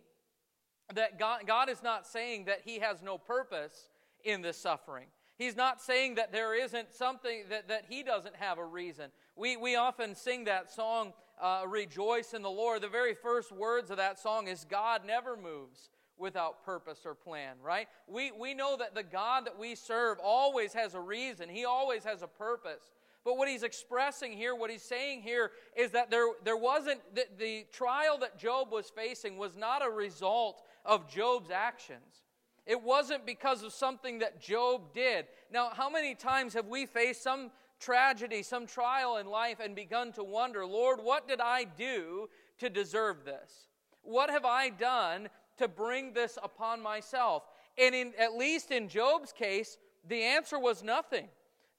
that 0.93 1.17
God, 1.17 1.41
God 1.47 1.69
is 1.69 1.81
not 1.81 2.05
saying 2.05 2.45
that 2.45 2.61
he 2.63 2.79
has 2.79 3.01
no 3.01 3.17
purpose 3.17 3.89
in 4.23 4.41
this 4.41 4.57
suffering. 4.57 5.07
He's 5.37 5.55
not 5.55 5.81
saying 5.81 6.15
that 6.15 6.31
there 6.31 6.55
isn't 6.55 6.93
something 6.93 7.43
that, 7.49 7.67
that 7.67 7.85
he 7.89 8.03
doesn't 8.03 8.35
have 8.37 8.57
a 8.57 8.65
reason. 8.65 9.11
We, 9.35 9.57
we 9.57 9.75
often 9.75 10.15
sing 10.15 10.45
that 10.45 10.71
song, 10.71 11.13
uh, 11.41 11.63
Rejoice 11.67 12.33
in 12.33 12.41
the 12.41 12.49
Lord. 12.49 12.81
The 12.81 12.87
very 12.87 13.13
first 13.13 13.51
words 13.51 13.91
of 13.91 13.97
that 13.97 14.19
song 14.19 14.47
is 14.47 14.65
God 14.69 15.01
never 15.05 15.35
moves 15.35 15.89
without 16.17 16.63
purpose 16.63 17.01
or 17.05 17.13
plan, 17.13 17.57
right? 17.61 17.89
We, 18.07 18.31
we 18.31 18.53
know 18.53 18.77
that 18.77 18.95
the 18.95 19.03
God 19.03 19.45
that 19.45 19.59
we 19.59 19.75
serve 19.75 20.17
always 20.23 20.71
has 20.73 20.93
a 20.93 21.01
reason, 21.01 21.49
He 21.49 21.65
always 21.65 22.05
has 22.05 22.21
a 22.21 22.27
purpose. 22.27 22.93
But 23.25 23.37
what 23.37 23.49
he's 23.49 23.63
expressing 23.63 24.33
here, 24.33 24.53
what 24.53 24.69
he's 24.69 24.83
saying 24.83 25.23
here, 25.23 25.49
is 25.75 25.89
that 25.91 26.11
there, 26.11 26.27
there 26.43 26.55
wasn't, 26.55 27.01
the, 27.15 27.25
the 27.39 27.65
trial 27.73 28.19
that 28.19 28.37
Job 28.37 28.71
was 28.71 28.91
facing 28.91 29.37
was 29.37 29.57
not 29.57 29.83
a 29.83 29.89
result 29.89 30.61
of 30.85 31.09
Job's 31.09 31.49
actions. 31.49 32.24
It 32.65 32.81
wasn't 32.81 33.25
because 33.25 33.63
of 33.63 33.73
something 33.73 34.19
that 34.19 34.41
Job 34.41 34.93
did. 34.93 35.25
Now, 35.51 35.69
how 35.69 35.89
many 35.89 36.15
times 36.15 36.53
have 36.53 36.67
we 36.67 36.85
faced 36.85 37.21
some 37.21 37.51
tragedy, 37.79 38.41
some 38.41 38.65
trial 38.65 39.17
in 39.17 39.27
life, 39.27 39.59
and 39.59 39.75
begun 39.75 40.11
to 40.13 40.23
wonder, 40.23 40.65
Lord, 40.65 40.99
what 41.01 41.27
did 41.27 41.39
I 41.39 41.65
do 41.65 42.29
to 42.59 42.69
deserve 42.69 43.23
this? 43.23 43.67
What 44.01 44.29
have 44.29 44.45
I 44.45 44.69
done 44.69 45.29
to 45.57 45.67
bring 45.67 46.13
this 46.13 46.37
upon 46.41 46.81
myself? 46.81 47.43
And 47.77 47.93
in, 47.93 48.13
at 48.19 48.33
least 48.33 48.71
in 48.71 48.87
Job's 48.87 49.31
case, 49.31 49.77
the 50.07 50.23
answer 50.23 50.57
was 50.57 50.83
nothing. 50.83 51.27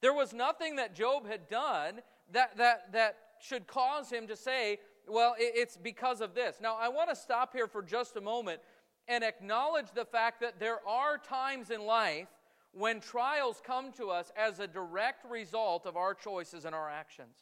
There 0.00 0.14
was 0.14 0.32
nothing 0.32 0.76
that 0.76 0.94
Job 0.94 1.26
had 1.26 1.48
done 1.48 2.00
that, 2.32 2.56
that, 2.58 2.92
that 2.92 3.16
should 3.40 3.66
cause 3.66 4.10
him 4.10 4.26
to 4.28 4.36
say, 4.36 4.78
well, 5.08 5.34
it's 5.38 5.76
because 5.76 6.20
of 6.20 6.34
this. 6.34 6.56
Now, 6.60 6.76
I 6.76 6.88
want 6.88 7.10
to 7.10 7.16
stop 7.16 7.52
here 7.52 7.68
for 7.68 7.82
just 7.82 8.16
a 8.16 8.20
moment 8.20 8.60
and 9.08 9.22
acknowledge 9.22 9.86
the 9.94 10.04
fact 10.04 10.40
that 10.40 10.58
there 10.58 10.86
are 10.86 11.18
times 11.18 11.70
in 11.70 11.84
life 11.84 12.28
when 12.72 13.00
trials 13.00 13.62
come 13.64 13.92
to 13.92 14.10
us 14.10 14.30
as 14.36 14.60
a 14.60 14.66
direct 14.66 15.24
result 15.30 15.86
of 15.86 15.96
our 15.96 16.14
choices 16.14 16.64
and 16.64 16.74
our 16.74 16.90
actions. 16.90 17.36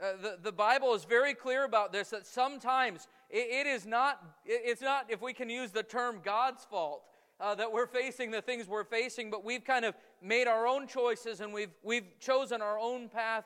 Uh, 0.00 0.12
the, 0.22 0.38
the 0.42 0.52
Bible 0.52 0.94
is 0.94 1.04
very 1.04 1.34
clear 1.34 1.64
about 1.64 1.92
this 1.92 2.10
that 2.10 2.26
sometimes 2.26 3.08
it, 3.30 3.66
it 3.66 3.66
is 3.66 3.86
not, 3.86 4.22
it, 4.44 4.60
it's 4.64 4.82
not, 4.82 5.06
if 5.08 5.20
we 5.20 5.32
can 5.32 5.50
use 5.50 5.72
the 5.72 5.82
term 5.82 6.20
God's 6.22 6.64
fault, 6.64 7.02
uh, 7.40 7.54
that 7.54 7.72
we're 7.72 7.86
facing 7.86 8.30
the 8.30 8.42
things 8.42 8.68
we're 8.68 8.84
facing, 8.84 9.30
but 9.30 9.44
we've 9.44 9.64
kind 9.64 9.84
of 9.84 9.94
made 10.22 10.46
our 10.46 10.66
own 10.66 10.86
choices 10.86 11.40
and 11.40 11.52
we've, 11.52 11.72
we've 11.82 12.18
chosen 12.20 12.60
our 12.62 12.78
own 12.78 13.08
path 13.08 13.44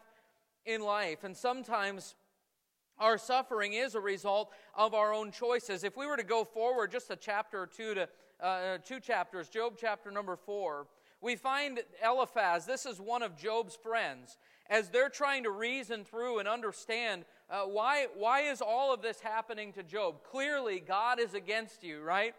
in 0.67 0.83
life. 0.83 1.25
And 1.25 1.37
sometimes 1.37 2.15
our 3.03 3.19
suffering 3.19 3.73
is 3.73 3.97
a 3.97 4.01
result 4.01 4.53
of 4.77 4.95
our 4.95 5.13
own 5.13 5.33
choices. 5.33 5.83
If 5.83 5.97
we 5.97 6.07
were 6.07 6.17
to 6.17 6.23
go 6.23 6.45
forward 6.45 6.93
just 6.93 7.11
a 7.11 7.17
chapter 7.17 7.63
or 7.63 7.67
two 7.67 7.95
to 7.95 8.09
uh, 8.41 8.79
two 8.79 9.01
chapters, 9.01 9.49
Job 9.49 9.75
chapter 9.79 10.11
number 10.13 10.37
four, 10.37 10.87
we 11.21 11.35
find 11.35 11.81
Eliphaz, 12.05 12.65
this 12.65 12.87
is 12.87 13.01
one 13.01 13.23
of 13.23 13.37
Job's 13.37 13.77
friends, 13.77 14.39
as 14.71 14.89
they're 14.89 15.09
trying 15.09 15.43
to 15.43 15.51
reason 15.51 16.05
through 16.05 16.39
and 16.39 16.49
understand 16.49 17.25
uh, 17.51 17.63
why, 17.63 18.07
why 18.17 18.43
is 18.43 18.63
all 18.63 18.95
of 18.95 19.03
this 19.03 19.21
happening 19.21 19.73
to 19.73 19.83
Job? 19.83 20.23
Clearly, 20.23 20.81
God 20.81 21.21
is 21.21 21.35
against 21.35 21.83
you, 21.83 22.03
right? 22.03 22.35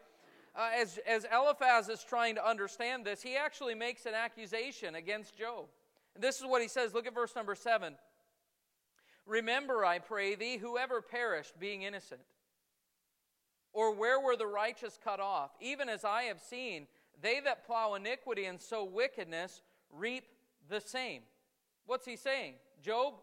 Uh, 0.55 0.69
as, 0.79 0.97
as 1.07 1.25
Eliphaz 1.31 1.89
is 1.89 2.03
trying 2.03 2.35
to 2.35 2.47
understand 2.47 3.05
this, 3.05 3.21
he 3.21 3.35
actually 3.35 3.75
makes 3.75 4.05
an 4.05 4.13
accusation 4.13 4.95
against 4.95 5.37
Job. 5.37 5.65
And 6.15 6.23
This 6.23 6.39
is 6.39 6.45
what 6.45 6.61
he 6.61 6.67
says. 6.67 6.93
Look 6.93 7.05
at 7.05 7.13
verse 7.13 7.35
number 7.35 7.53
seven. 7.53 7.95
Remember, 9.25 9.85
I 9.85 9.99
pray 9.99 10.35
thee, 10.35 10.57
whoever 10.57 11.01
perished 11.01 11.59
being 11.59 11.83
innocent. 11.83 12.21
Or 13.71 13.93
where 13.93 14.19
were 14.19 14.35
the 14.35 14.45
righteous 14.45 14.99
cut 15.03 15.19
off? 15.19 15.51
Even 15.59 15.89
as 15.89 16.05
I 16.05 16.23
have 16.23 16.39
seen, 16.39 16.87
they 17.21 17.39
that 17.39 17.65
plow 17.65 17.95
iniquity 17.95 18.45
and 18.45 18.61
sow 18.61 18.83
wickedness 18.83 19.61
reap 19.91 20.25
the 20.69 20.81
same. 20.81 21.21
What's 21.85 22.05
he 22.05 22.15
saying? 22.15 22.55
Job, 22.83 23.13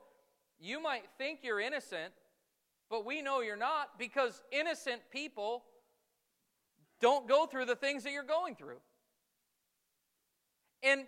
you 0.59 0.83
might 0.83 1.05
think 1.19 1.41
you're 1.43 1.61
innocent, 1.61 2.13
but 2.89 3.05
we 3.05 3.23
know 3.23 3.41
you're 3.41 3.57
not 3.57 3.99
because 3.99 4.43
innocent 4.51 5.03
people 5.11 5.65
don't 7.01 7.29
go 7.29 7.47
through 7.47 7.67
the 7.67 7.77
things 7.77 8.05
that 8.05 8.13
you're 8.13 8.23
going 8.23 8.55
through. 8.57 8.81
And 10.83 11.05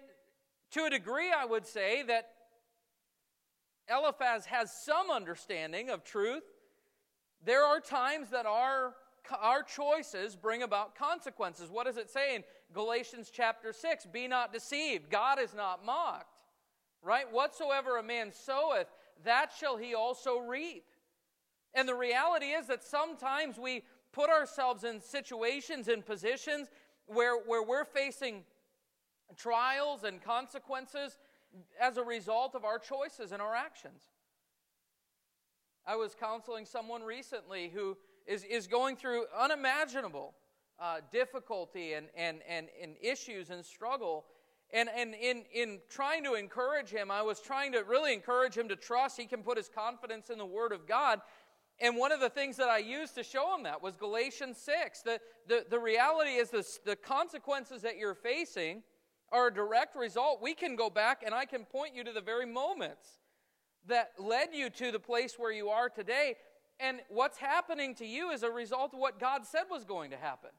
to 0.73 0.85
a 0.85 0.91
degree, 0.91 1.31
I 1.37 1.45
would 1.45 1.67
say 1.67 2.03
that 2.05 2.31
Eliphaz 3.89 4.47
has 4.47 4.73
some 4.73 5.11
understanding 5.11 5.91
of 5.91 6.05
truth. 6.05 6.45
There 7.45 7.65
are 7.65 7.81
times 7.81 8.31
that 8.31 8.47
our, 8.47 8.95
our 9.41 9.63
choices 9.63 10.37
bring 10.37 10.63
about 10.63 10.95
consequences. 10.95 11.71
What 11.71 11.87
does 11.87 11.97
it 11.97 12.11
say 12.11 12.37
in 12.37 12.45
Galatians 12.73 13.31
chapter 13.33 13.73
6? 13.73 14.07
Be 14.07 14.29
not 14.29 14.53
deceived, 14.53 15.11
God 15.11 15.41
is 15.41 15.55
not 15.55 15.85
mocked. 15.85 16.27
Right? 17.03 17.31
Whatsoever 17.31 17.99
a 17.99 18.03
man 18.03 18.31
soweth, 18.31 18.87
that 19.25 19.51
shall 19.59 19.77
he 19.77 19.95
also 19.95 20.39
reap. 20.39 20.85
And 21.75 21.89
the 21.89 21.95
reality 21.95 22.47
is 22.47 22.69
that 22.69 22.85
sometimes 22.85 23.59
we 23.59 23.83
put 24.13 24.31
ourselves 24.31 24.85
in 24.85 25.01
situations 25.01 25.89
and 25.89 26.05
positions 26.05 26.69
where, 27.07 27.37
where 27.37 27.63
we're 27.63 27.85
facing 27.85 28.45
trials 29.37 30.05
and 30.05 30.23
consequences 30.23 31.19
as 31.81 31.97
a 31.97 32.03
result 32.03 32.55
of 32.55 32.65
our 32.65 32.79
choices 32.79 33.33
and 33.33 33.43
our 33.43 33.55
actions. 33.55 34.03
I 35.87 35.97
was 35.97 36.15
counseling 36.15 36.65
someone 36.65 37.03
recently 37.03 37.71
who 37.75 37.97
is, 38.27 38.45
is 38.45 38.67
going 38.67 38.97
through 38.97 39.25
unimaginable 39.37 40.35
uh, 40.79 40.99
difficulty 41.11 41.95
and, 41.95 42.07
and, 42.17 42.41
and, 42.49 42.69
and 42.81 42.95
issues 43.01 43.51
and 43.51 43.65
struggle. 43.65 44.25
And, 44.73 44.89
and 44.97 45.15
in, 45.15 45.45
in 45.53 45.81
trying 45.89 46.25
to 46.25 46.35
encourage 46.35 46.89
him, 46.89 47.11
I 47.11 47.23
was 47.23 47.41
trying 47.41 47.73
to 47.73 47.81
really 47.81 48.13
encourage 48.13 48.57
him 48.57 48.69
to 48.69 48.77
trust 48.77 49.19
he 49.19 49.27
can 49.27 49.43
put 49.43 49.57
his 49.57 49.69
confidence 49.69 50.31
in 50.31 50.39
the 50.39 50.47
Word 50.47 50.73
of 50.73 50.87
God. 50.87 51.21
And 51.81 51.97
one 51.97 52.13
of 52.13 52.21
the 52.21 52.31
things 52.31 52.57
that 52.57 52.69
I 52.69 52.79
used 52.79 53.15
to 53.17 53.25
show 53.25 53.55
him 53.55 53.65
that 53.65 53.83
was 53.83 53.97
Galatians 53.97 54.59
6. 54.59 55.03
The, 55.03 55.21
the, 55.49 55.67
the 55.69 55.79
reality 55.79 56.33
is 56.33 56.51
this, 56.51 56.79
the 56.85 56.97
consequences 56.97 57.83
that 57.83 57.99
you're 57.99 58.15
facing 58.15 58.83
are 59.33 59.49
a 59.49 59.53
direct 59.53 59.97
result. 59.97 60.41
We 60.43 60.55
can 60.55 60.77
go 60.77 60.91
back 60.91 61.23
and 61.25 61.35
I 61.35 61.45
can 61.45 61.65
point 61.65 61.95
you 61.95 62.05
to 62.05 62.13
the 62.13 62.21
very 62.21 62.47
moments 62.47 63.09
that 63.87 64.13
led 64.19 64.49
you 64.53 64.71
to 64.71 64.93
the 64.93 65.01
place 65.01 65.35
where 65.39 65.51
you 65.51 65.71
are 65.71 65.89
today. 65.89 66.37
And 66.79 67.01
what's 67.09 67.39
happening 67.39 67.95
to 67.97 68.07
you 68.07 68.31
is 68.31 68.43
a 68.43 68.51
result 68.51 68.95
of 68.95 69.01
what 69.01 69.19
God 69.19 69.45
said 69.45 69.65
was 69.71 69.85
going 69.85 70.11
to 70.11 70.17
happen. 70.17 70.51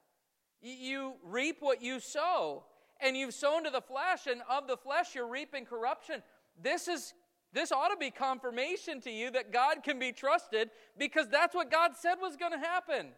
You 0.62 1.16
reap 1.24 1.58
what 1.60 1.82
you 1.82 2.00
sow, 2.00 2.64
and 3.02 3.18
you've 3.18 3.34
sown 3.34 3.66
to 3.66 3.70
the 3.70 3.82
flesh, 3.82 4.28
and 4.28 4.42
of 4.50 4.68
the 4.68 4.78
flesh 4.78 5.14
you're 5.14 5.28
reaping 5.28 5.66
corruption. 5.66 6.24
This 6.62 6.88
is 6.88 7.14
this 7.52 7.72
ought 7.72 7.90
to 7.90 7.98
be 7.98 8.10
confirmation 8.10 9.00
to 9.02 9.12
you 9.12 9.30
that 9.32 9.54
God 9.54 9.84
can 9.84 10.00
be 10.00 10.12
trusted 10.12 10.72
because 10.98 11.28
that's 11.30 11.54
what 11.54 11.70
God 11.70 11.92
said 11.96 12.16
was 12.20 12.36
going 12.36 12.52
to 12.52 12.58
happen. 12.58 13.10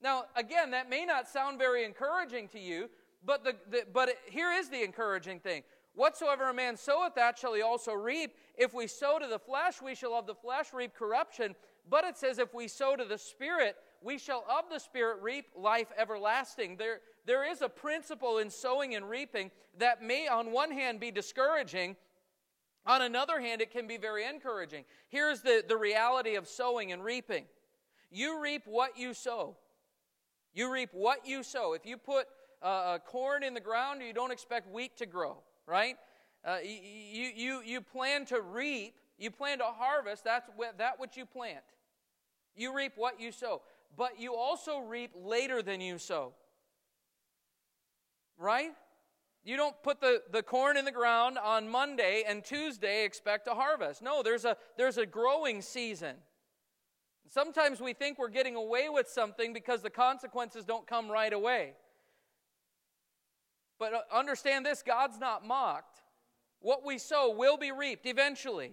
Now, 0.00 0.24
again, 0.36 0.70
that 0.70 0.88
may 0.88 1.04
not 1.04 1.28
sound 1.28 1.58
very 1.58 1.84
encouraging 1.84 2.48
to 2.48 2.58
you, 2.58 2.88
but, 3.24 3.44
the, 3.44 3.54
the, 3.70 3.84
but 3.92 4.10
here 4.26 4.52
is 4.52 4.68
the 4.68 4.82
encouraging 4.82 5.40
thing. 5.40 5.62
Whatsoever 5.94 6.48
a 6.48 6.54
man 6.54 6.76
soweth, 6.76 7.16
that 7.16 7.36
shall 7.36 7.54
he 7.54 7.62
also 7.62 7.92
reap. 7.92 8.34
If 8.56 8.72
we 8.72 8.86
sow 8.86 9.18
to 9.18 9.26
the 9.26 9.38
flesh, 9.38 9.82
we 9.82 9.96
shall 9.96 10.14
of 10.14 10.26
the 10.26 10.34
flesh 10.34 10.72
reap 10.72 10.94
corruption. 10.94 11.56
But 11.90 12.04
it 12.04 12.16
says, 12.16 12.38
if 12.38 12.54
we 12.54 12.68
sow 12.68 12.94
to 12.94 13.04
the 13.04 13.18
Spirit, 13.18 13.74
we 14.00 14.18
shall 14.18 14.44
of 14.48 14.66
the 14.70 14.78
Spirit 14.78 15.20
reap 15.22 15.46
life 15.56 15.88
everlasting. 15.96 16.76
There, 16.76 17.00
there 17.26 17.50
is 17.50 17.62
a 17.62 17.68
principle 17.68 18.38
in 18.38 18.48
sowing 18.48 18.94
and 18.94 19.10
reaping 19.10 19.50
that 19.78 20.02
may, 20.02 20.28
on 20.28 20.52
one 20.52 20.70
hand, 20.70 21.00
be 21.00 21.10
discouraging. 21.10 21.96
On 22.86 23.02
another 23.02 23.40
hand, 23.40 23.60
it 23.60 23.72
can 23.72 23.88
be 23.88 23.96
very 23.96 24.24
encouraging. 24.24 24.84
Here's 25.08 25.42
the, 25.42 25.64
the 25.66 25.76
reality 25.76 26.36
of 26.36 26.46
sowing 26.46 26.92
and 26.92 27.02
reaping 27.02 27.44
you 28.10 28.40
reap 28.40 28.62
what 28.66 28.96
you 28.96 29.12
sow. 29.12 29.56
You 30.54 30.72
reap 30.72 30.90
what 30.92 31.26
you 31.26 31.42
sow. 31.42 31.74
If 31.74 31.84
you 31.84 31.96
put 31.96 32.26
uh, 32.62 32.98
corn 32.98 33.42
in 33.42 33.54
the 33.54 33.60
ground, 33.60 34.02
you 34.02 34.12
don't 34.12 34.30
expect 34.30 34.72
wheat 34.72 34.96
to 34.98 35.06
grow, 35.06 35.36
right? 35.66 35.96
Uh, 36.44 36.58
you, 36.62 37.30
you, 37.34 37.62
you 37.64 37.80
plan 37.80 38.24
to 38.26 38.40
reap, 38.40 38.94
you 39.18 39.30
plan 39.30 39.58
to 39.58 39.64
harvest, 39.64 40.24
that's 40.24 40.48
what, 40.56 40.78
that 40.78 40.98
which 40.98 41.16
you 41.16 41.26
plant. 41.26 41.64
You 42.56 42.74
reap 42.74 42.92
what 42.96 43.20
you 43.20 43.32
sow. 43.32 43.62
But 43.96 44.20
you 44.20 44.34
also 44.34 44.78
reap 44.80 45.12
later 45.16 45.62
than 45.62 45.80
you 45.80 45.98
sow. 45.98 46.32
Right? 48.36 48.70
You 49.44 49.56
don't 49.56 49.80
put 49.82 50.00
the, 50.00 50.22
the 50.30 50.42
corn 50.42 50.76
in 50.76 50.84
the 50.84 50.92
ground 50.92 51.38
on 51.38 51.68
Monday 51.68 52.24
and 52.26 52.44
Tuesday 52.44 53.04
expect 53.04 53.48
a 53.48 53.54
harvest. 53.54 54.02
No, 54.02 54.22
there's 54.22 54.44
a, 54.44 54.56
there's 54.76 54.98
a 54.98 55.06
growing 55.06 55.62
season. 55.62 56.16
Sometimes 57.28 57.80
we 57.80 57.92
think 57.92 58.18
we're 58.18 58.28
getting 58.28 58.56
away 58.56 58.88
with 58.88 59.08
something 59.08 59.52
because 59.52 59.82
the 59.82 59.90
consequences 59.90 60.64
don't 60.64 60.86
come 60.86 61.10
right 61.10 61.32
away. 61.32 61.74
But 63.78 63.94
uh, 63.94 64.00
understand 64.12 64.66
this 64.66 64.82
God's 64.82 65.18
not 65.18 65.46
mocked. 65.46 66.02
What 66.60 66.84
we 66.84 66.98
sow 66.98 67.32
will 67.32 67.56
be 67.56 67.72
reaped 67.72 68.06
eventually. 68.06 68.72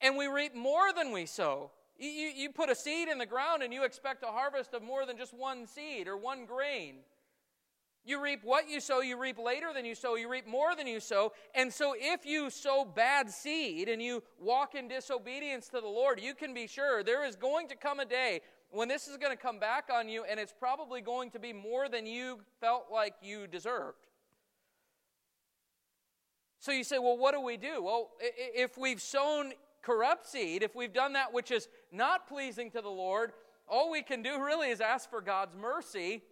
And 0.00 0.16
we 0.16 0.26
reap 0.26 0.54
more 0.54 0.92
than 0.92 1.12
we 1.12 1.26
sow. 1.26 1.70
You, 1.98 2.08
you 2.08 2.50
put 2.50 2.70
a 2.70 2.74
seed 2.74 3.08
in 3.08 3.18
the 3.18 3.26
ground 3.26 3.62
and 3.62 3.72
you 3.72 3.84
expect 3.84 4.22
a 4.22 4.28
harvest 4.28 4.74
of 4.74 4.82
more 4.82 5.04
than 5.04 5.16
just 5.16 5.34
one 5.34 5.66
seed 5.66 6.06
or 6.06 6.16
one 6.16 6.46
grain. 6.46 6.96
You 8.04 8.22
reap 8.22 8.40
what 8.42 8.70
you 8.70 8.80
sow, 8.80 9.00
you 9.00 9.20
reap 9.20 9.38
later 9.38 9.66
than 9.74 9.84
you 9.84 9.94
sow, 9.94 10.14
you 10.14 10.30
reap 10.30 10.46
more 10.46 10.74
than 10.74 10.86
you 10.86 10.98
sow. 10.98 11.32
And 11.54 11.70
so, 11.70 11.94
if 11.94 12.24
you 12.24 12.48
sow 12.48 12.84
bad 12.84 13.28
seed 13.28 13.88
and 13.88 14.00
you 14.00 14.22
walk 14.40 14.74
in 14.74 14.88
disobedience 14.88 15.68
to 15.68 15.80
the 15.80 15.88
Lord, 15.88 16.18
you 16.18 16.34
can 16.34 16.54
be 16.54 16.66
sure 16.66 17.02
there 17.02 17.26
is 17.26 17.36
going 17.36 17.68
to 17.68 17.76
come 17.76 18.00
a 18.00 18.06
day 18.06 18.40
when 18.70 18.88
this 18.88 19.08
is 19.08 19.16
going 19.16 19.34
to 19.34 19.42
come 19.42 19.58
back 19.58 19.88
on 19.92 20.08
you, 20.08 20.24
and 20.28 20.38
it's 20.38 20.52
probably 20.52 21.00
going 21.00 21.30
to 21.30 21.38
be 21.38 21.52
more 21.52 21.88
than 21.88 22.06
you 22.06 22.40
felt 22.60 22.86
like 22.92 23.14
you 23.22 23.46
deserved. 23.46 24.06
So 26.58 26.72
you 26.72 26.84
say, 26.84 26.98
well, 26.98 27.16
what 27.16 27.34
do 27.34 27.40
we 27.40 27.56
do? 27.56 27.82
Well, 27.82 28.10
if 28.20 28.76
we've 28.76 29.00
sown 29.00 29.52
corrupt 29.82 30.26
seed, 30.26 30.62
if 30.62 30.74
we've 30.74 30.92
done 30.92 31.12
that 31.14 31.32
which 31.32 31.50
is 31.50 31.68
not 31.92 32.28
pleasing 32.28 32.70
to 32.72 32.80
the 32.82 32.90
Lord, 32.90 33.32
all 33.68 33.90
we 33.90 34.02
can 34.02 34.22
do 34.22 34.42
really 34.42 34.70
is 34.70 34.80
ask 34.80 35.08
for 35.08 35.20
God's 35.20 35.56
mercy. 35.56 36.22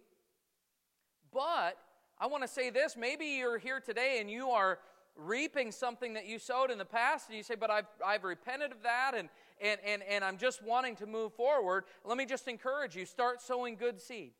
But 1.33 1.77
I 2.19 2.27
want 2.27 2.43
to 2.43 2.47
say 2.47 2.69
this 2.69 2.95
maybe 2.97 3.25
you're 3.25 3.57
here 3.57 3.79
today 3.79 4.17
and 4.19 4.29
you 4.29 4.49
are 4.49 4.79
reaping 5.15 5.71
something 5.71 6.13
that 6.13 6.27
you 6.27 6.39
sowed 6.39 6.69
in 6.69 6.77
the 6.77 6.85
past, 6.85 7.29
and 7.29 7.37
you 7.37 7.43
say, 7.43 7.55
But 7.55 7.71
I've, 7.71 7.87
I've 8.05 8.23
repented 8.23 8.71
of 8.71 8.83
that, 8.83 9.13
and, 9.15 9.29
and, 9.61 9.79
and, 9.85 10.03
and 10.03 10.23
I'm 10.23 10.37
just 10.37 10.63
wanting 10.63 10.95
to 10.97 11.05
move 11.05 11.33
forward. 11.33 11.85
Let 12.03 12.17
me 12.17 12.25
just 12.25 12.47
encourage 12.47 12.95
you 12.95 13.05
start 13.05 13.41
sowing 13.41 13.75
good 13.75 14.01
seed. 14.01 14.31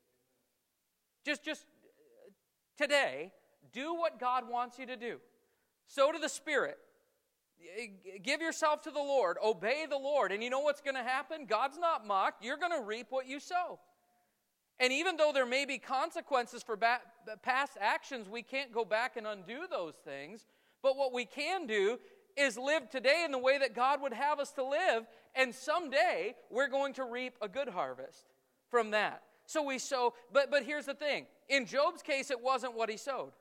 Just, 1.25 1.43
just 1.43 1.63
uh, 1.63 2.31
today, 2.77 3.31
do 3.73 3.93
what 3.93 4.19
God 4.19 4.49
wants 4.49 4.79
you 4.79 4.85
to 4.85 4.95
do. 4.95 5.19
Sow 5.87 6.11
to 6.11 6.19
the 6.19 6.29
Spirit. 6.29 6.77
Give 8.23 8.41
yourself 8.41 8.83
to 8.83 8.91
the 8.91 8.99
Lord. 8.99 9.37
Obey 9.43 9.85
the 9.89 9.97
Lord. 9.97 10.31
And 10.31 10.43
you 10.43 10.49
know 10.49 10.59
what's 10.59 10.81
going 10.81 10.95
to 10.95 11.03
happen? 11.03 11.45
God's 11.47 11.77
not 11.77 12.05
mocked. 12.05 12.43
You're 12.43 12.57
going 12.57 12.71
to 12.71 12.81
reap 12.81 13.07
what 13.09 13.27
you 13.27 13.39
sow. 13.39 13.79
And 14.79 14.93
even 14.93 15.17
though 15.17 15.31
there 15.33 15.45
may 15.45 15.65
be 15.65 15.79
consequences 15.79 16.61
for 16.61 16.75
ba- 16.75 17.01
past 17.41 17.73
actions, 17.81 18.29
we 18.29 18.43
can't 18.43 18.71
go 18.71 18.85
back 18.85 19.17
and 19.17 19.25
undo 19.25 19.61
those 19.69 19.95
things. 19.95 20.45
But 20.83 20.95
what 20.95 21.13
we 21.13 21.25
can 21.25 21.65
do 21.65 21.97
is 22.37 22.57
live 22.57 22.89
today 22.89 23.23
in 23.25 23.31
the 23.31 23.37
way 23.37 23.57
that 23.57 23.73
God 23.73 24.01
would 24.01 24.13
have 24.13 24.39
us 24.39 24.51
to 24.51 24.63
live. 24.63 25.05
And 25.35 25.53
someday 25.53 26.35
we're 26.49 26.69
going 26.69 26.93
to 26.93 27.03
reap 27.03 27.33
a 27.41 27.47
good 27.47 27.69
harvest 27.69 28.25
from 28.69 28.91
that. 28.91 29.23
So 29.45 29.63
we 29.63 29.79
sow, 29.79 30.13
but, 30.31 30.51
but 30.51 30.63
here's 30.63 30.85
the 30.85 30.93
thing 30.93 31.25
in 31.49 31.65
Job's 31.65 32.01
case, 32.01 32.31
it 32.31 32.41
wasn't 32.41 32.75
what 32.75 32.89
he 32.89 32.97
sowed. 32.97 33.31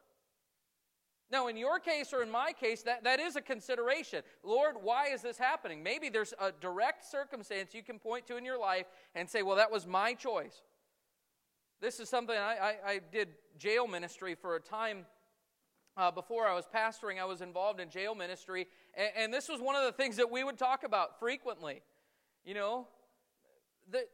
Now, 1.30 1.48
in 1.48 1.56
your 1.56 1.80
case 1.80 2.12
or 2.12 2.22
in 2.22 2.30
my 2.30 2.52
case, 2.52 2.82
that, 2.82 3.02
that 3.02 3.18
is 3.18 3.34
a 3.34 3.40
consideration. 3.40 4.22
Lord, 4.44 4.76
why 4.80 5.08
is 5.08 5.22
this 5.22 5.36
happening? 5.36 5.82
Maybe 5.82 6.08
there's 6.08 6.32
a 6.40 6.52
direct 6.52 7.04
circumstance 7.04 7.74
you 7.74 7.82
can 7.82 7.98
point 7.98 8.28
to 8.28 8.36
in 8.36 8.44
your 8.44 8.58
life 8.58 8.86
and 9.16 9.28
say, 9.28 9.42
well, 9.42 9.56
that 9.56 9.72
was 9.72 9.88
my 9.88 10.14
choice. 10.14 10.62
This 11.80 11.98
is 11.98 12.08
something 12.08 12.36
I, 12.36 12.56
I, 12.86 12.90
I 12.90 13.00
did 13.10 13.30
jail 13.58 13.88
ministry 13.88 14.36
for 14.36 14.54
a 14.54 14.60
time 14.60 15.04
uh, 15.96 16.10
before 16.10 16.46
I 16.46 16.54
was 16.54 16.66
pastoring. 16.72 17.20
I 17.20 17.24
was 17.24 17.40
involved 17.40 17.80
in 17.80 17.90
jail 17.90 18.14
ministry, 18.14 18.68
and, 18.96 19.10
and, 19.16 19.34
this 19.34 19.48
was 19.48 19.60
one 19.60 19.76
of 19.76 19.84
the 19.84 19.92
things 19.92 20.16
that 20.16 20.30
we 20.30 20.42
would 20.42 20.58
talk 20.58 20.84
about 20.84 21.18
frequently. 21.18 21.82
You 22.44 22.54
know, 22.54 22.86
the, 23.90 24.06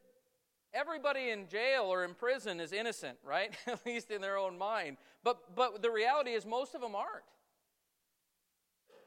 everybody 0.75 1.31
in 1.31 1.49
jail 1.49 1.85
or 1.85 2.05
in 2.05 2.15
prison 2.15 2.61
is 2.61 2.73
innocent, 2.73 3.19
right? 3.25 3.55
At 3.67 3.85
least 3.87 4.11
in 4.11 4.21
their 4.21 4.37
own 4.37 4.59
mind. 4.59 4.97
But, 5.23 5.55
but 5.55 5.83
the 5.83 5.91
reality 5.91 6.31
is, 6.31 6.45
most 6.45 6.75
of 6.75 6.81
them 6.81 6.95
aren't. 6.95 7.25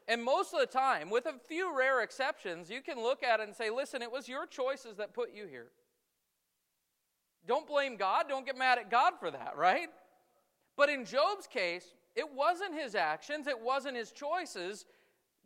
And 0.08 0.22
most 0.22 0.54
of 0.54 0.60
the 0.60 0.66
time, 0.66 1.10
with 1.10 1.26
a 1.26 1.34
few 1.48 1.76
rare 1.76 2.02
exceptions, 2.02 2.70
you 2.70 2.80
can 2.80 3.02
look 3.02 3.24
at 3.24 3.40
it 3.40 3.46
and 3.48 3.56
say, 3.56 3.70
listen, 3.70 4.02
it 4.02 4.10
was 4.10 4.28
your 4.28 4.46
choices 4.46 4.96
that 4.98 5.12
put 5.12 5.34
you 5.34 5.46
here. 5.46 5.66
Don't 7.46 7.66
blame 7.66 7.96
God. 7.96 8.26
Don't 8.28 8.46
get 8.46 8.56
mad 8.56 8.78
at 8.78 8.90
God 8.90 9.14
for 9.18 9.30
that, 9.30 9.54
right? 9.56 9.88
But 10.76 10.88
in 10.90 11.04
Job's 11.04 11.46
case, 11.46 11.94
it 12.14 12.32
wasn't 12.34 12.74
his 12.74 12.94
actions, 12.94 13.46
it 13.46 13.60
wasn't 13.60 13.96
his 13.96 14.12
choices. 14.12 14.86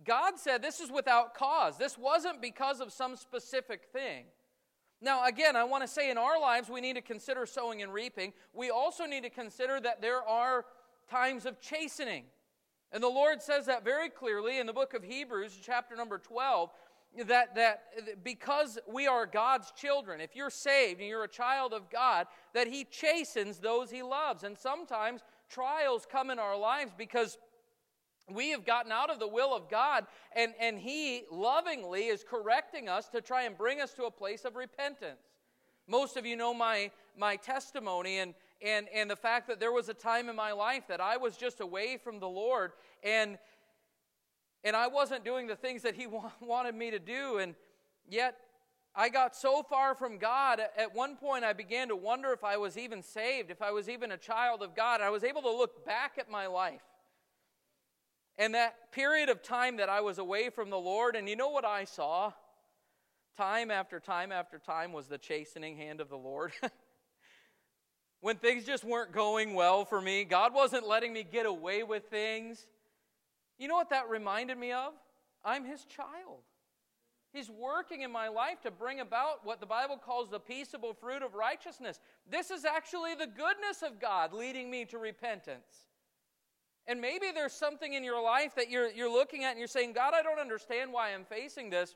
God 0.04 0.38
said 0.38 0.62
this 0.62 0.80
is 0.80 0.90
without 0.90 1.34
cause. 1.34 1.76
This 1.76 1.98
wasn't 1.98 2.40
because 2.40 2.80
of 2.80 2.92
some 2.92 3.16
specific 3.16 3.84
thing. 3.92 4.24
Now, 5.02 5.24
again, 5.24 5.56
I 5.56 5.64
want 5.64 5.82
to 5.82 5.88
say 5.88 6.10
in 6.10 6.18
our 6.18 6.38
lives 6.40 6.68
we 6.68 6.80
need 6.80 6.96
to 6.96 7.02
consider 7.02 7.46
sowing 7.46 7.82
and 7.82 7.92
reaping. 7.92 8.32
We 8.52 8.70
also 8.70 9.06
need 9.06 9.22
to 9.22 9.30
consider 9.30 9.80
that 9.80 10.02
there 10.02 10.22
are 10.22 10.66
times 11.10 11.46
of 11.46 11.60
chastening. 11.60 12.24
And 12.92 13.02
the 13.02 13.08
Lord 13.08 13.40
says 13.42 13.66
that 13.66 13.84
very 13.84 14.10
clearly 14.10 14.58
in 14.58 14.66
the 14.66 14.72
book 14.72 14.94
of 14.94 15.02
Hebrews, 15.02 15.58
chapter 15.62 15.96
number 15.96 16.18
12, 16.18 16.70
that, 17.26 17.54
that 17.56 18.24
because 18.24 18.78
we 18.86 19.06
are 19.06 19.26
God's 19.26 19.72
children, 19.72 20.20
if 20.20 20.36
you're 20.36 20.50
saved 20.50 21.00
and 21.00 21.08
you're 21.08 21.24
a 21.24 21.28
child 21.28 21.72
of 21.72 21.90
God, 21.90 22.26
that 22.54 22.66
He 22.66 22.84
chastens 22.84 23.58
those 23.58 23.90
He 23.90 24.02
loves. 24.02 24.44
And 24.44 24.56
sometimes 24.56 25.22
trials 25.48 26.06
come 26.10 26.30
in 26.30 26.38
our 26.38 26.58
lives 26.58 26.92
because 26.96 27.38
we 28.34 28.50
have 28.50 28.64
gotten 28.64 28.92
out 28.92 29.10
of 29.10 29.18
the 29.18 29.28
will 29.28 29.54
of 29.54 29.68
God, 29.68 30.06
and, 30.34 30.52
and 30.60 30.78
He 30.78 31.24
lovingly 31.30 32.06
is 32.06 32.24
correcting 32.28 32.88
us 32.88 33.08
to 33.08 33.20
try 33.20 33.42
and 33.42 33.56
bring 33.56 33.80
us 33.80 33.92
to 33.94 34.04
a 34.04 34.10
place 34.10 34.44
of 34.44 34.56
repentance. 34.56 35.20
Most 35.86 36.16
of 36.16 36.24
you 36.24 36.36
know 36.36 36.54
my, 36.54 36.90
my 37.18 37.36
testimony 37.36 38.18
and, 38.18 38.34
and, 38.62 38.86
and 38.94 39.10
the 39.10 39.16
fact 39.16 39.48
that 39.48 39.58
there 39.58 39.72
was 39.72 39.88
a 39.88 39.94
time 39.94 40.28
in 40.28 40.36
my 40.36 40.52
life 40.52 40.84
that 40.88 41.00
I 41.00 41.16
was 41.16 41.36
just 41.36 41.60
away 41.60 41.96
from 41.96 42.20
the 42.20 42.28
Lord, 42.28 42.72
and, 43.02 43.38
and 44.62 44.76
I 44.76 44.86
wasn't 44.86 45.24
doing 45.24 45.46
the 45.46 45.56
things 45.56 45.82
that 45.82 45.94
He 45.94 46.06
wa- 46.08 46.30
wanted 46.40 46.74
me 46.74 46.90
to 46.90 46.98
do, 46.98 47.38
and 47.38 47.54
yet 48.08 48.36
I 48.94 49.08
got 49.08 49.36
so 49.36 49.62
far 49.62 49.94
from 49.94 50.18
God, 50.18 50.60
at 50.76 50.94
one 50.94 51.16
point 51.16 51.44
I 51.44 51.52
began 51.52 51.88
to 51.88 51.96
wonder 51.96 52.32
if 52.32 52.42
I 52.42 52.56
was 52.56 52.76
even 52.76 53.02
saved, 53.02 53.50
if 53.50 53.62
I 53.62 53.70
was 53.70 53.88
even 53.88 54.12
a 54.12 54.16
child 54.16 54.62
of 54.62 54.74
God. 54.74 55.00
I 55.00 55.10
was 55.10 55.22
able 55.22 55.42
to 55.42 55.50
look 55.50 55.86
back 55.86 56.16
at 56.18 56.30
my 56.30 56.46
life 56.46 56.82
and 58.40 58.54
that 58.54 58.90
period 58.90 59.28
of 59.28 59.42
time 59.42 59.76
that 59.76 59.90
I 59.90 60.00
was 60.00 60.16
away 60.16 60.48
from 60.48 60.70
the 60.70 60.78
Lord, 60.78 61.14
and 61.14 61.28
you 61.28 61.36
know 61.36 61.50
what 61.50 61.66
I 61.66 61.84
saw? 61.84 62.32
Time 63.36 63.70
after 63.70 64.00
time 64.00 64.32
after 64.32 64.58
time 64.58 64.94
was 64.94 65.08
the 65.08 65.18
chastening 65.18 65.76
hand 65.76 66.00
of 66.00 66.08
the 66.08 66.16
Lord. 66.16 66.52
when 68.22 68.36
things 68.36 68.64
just 68.64 68.82
weren't 68.82 69.12
going 69.12 69.52
well 69.52 69.84
for 69.84 70.00
me, 70.00 70.24
God 70.24 70.54
wasn't 70.54 70.88
letting 70.88 71.12
me 71.12 71.22
get 71.22 71.44
away 71.44 71.82
with 71.82 72.04
things. 72.04 72.66
You 73.58 73.68
know 73.68 73.76
what 73.76 73.90
that 73.90 74.08
reminded 74.08 74.56
me 74.56 74.72
of? 74.72 74.94
I'm 75.44 75.66
His 75.66 75.84
child. 75.84 76.40
He's 77.34 77.50
working 77.50 78.00
in 78.00 78.10
my 78.10 78.28
life 78.28 78.62
to 78.62 78.70
bring 78.70 79.00
about 79.00 79.44
what 79.44 79.60
the 79.60 79.66
Bible 79.66 79.98
calls 79.98 80.30
the 80.30 80.40
peaceable 80.40 80.94
fruit 80.94 81.22
of 81.22 81.34
righteousness. 81.34 82.00
This 82.28 82.50
is 82.50 82.64
actually 82.64 83.14
the 83.14 83.26
goodness 83.26 83.82
of 83.86 84.00
God 84.00 84.32
leading 84.32 84.70
me 84.70 84.86
to 84.86 84.96
repentance. 84.96 85.89
And 86.86 87.00
maybe 87.00 87.26
there's 87.34 87.52
something 87.52 87.94
in 87.94 88.02
your 88.02 88.22
life 88.22 88.54
that 88.56 88.70
you're, 88.70 88.90
you're 88.90 89.12
looking 89.12 89.44
at 89.44 89.50
and 89.50 89.58
you're 89.58 89.68
saying, 89.68 89.92
God, 89.92 90.12
I 90.14 90.22
don't 90.22 90.40
understand 90.40 90.92
why 90.92 91.14
I'm 91.14 91.24
facing 91.24 91.70
this. 91.70 91.94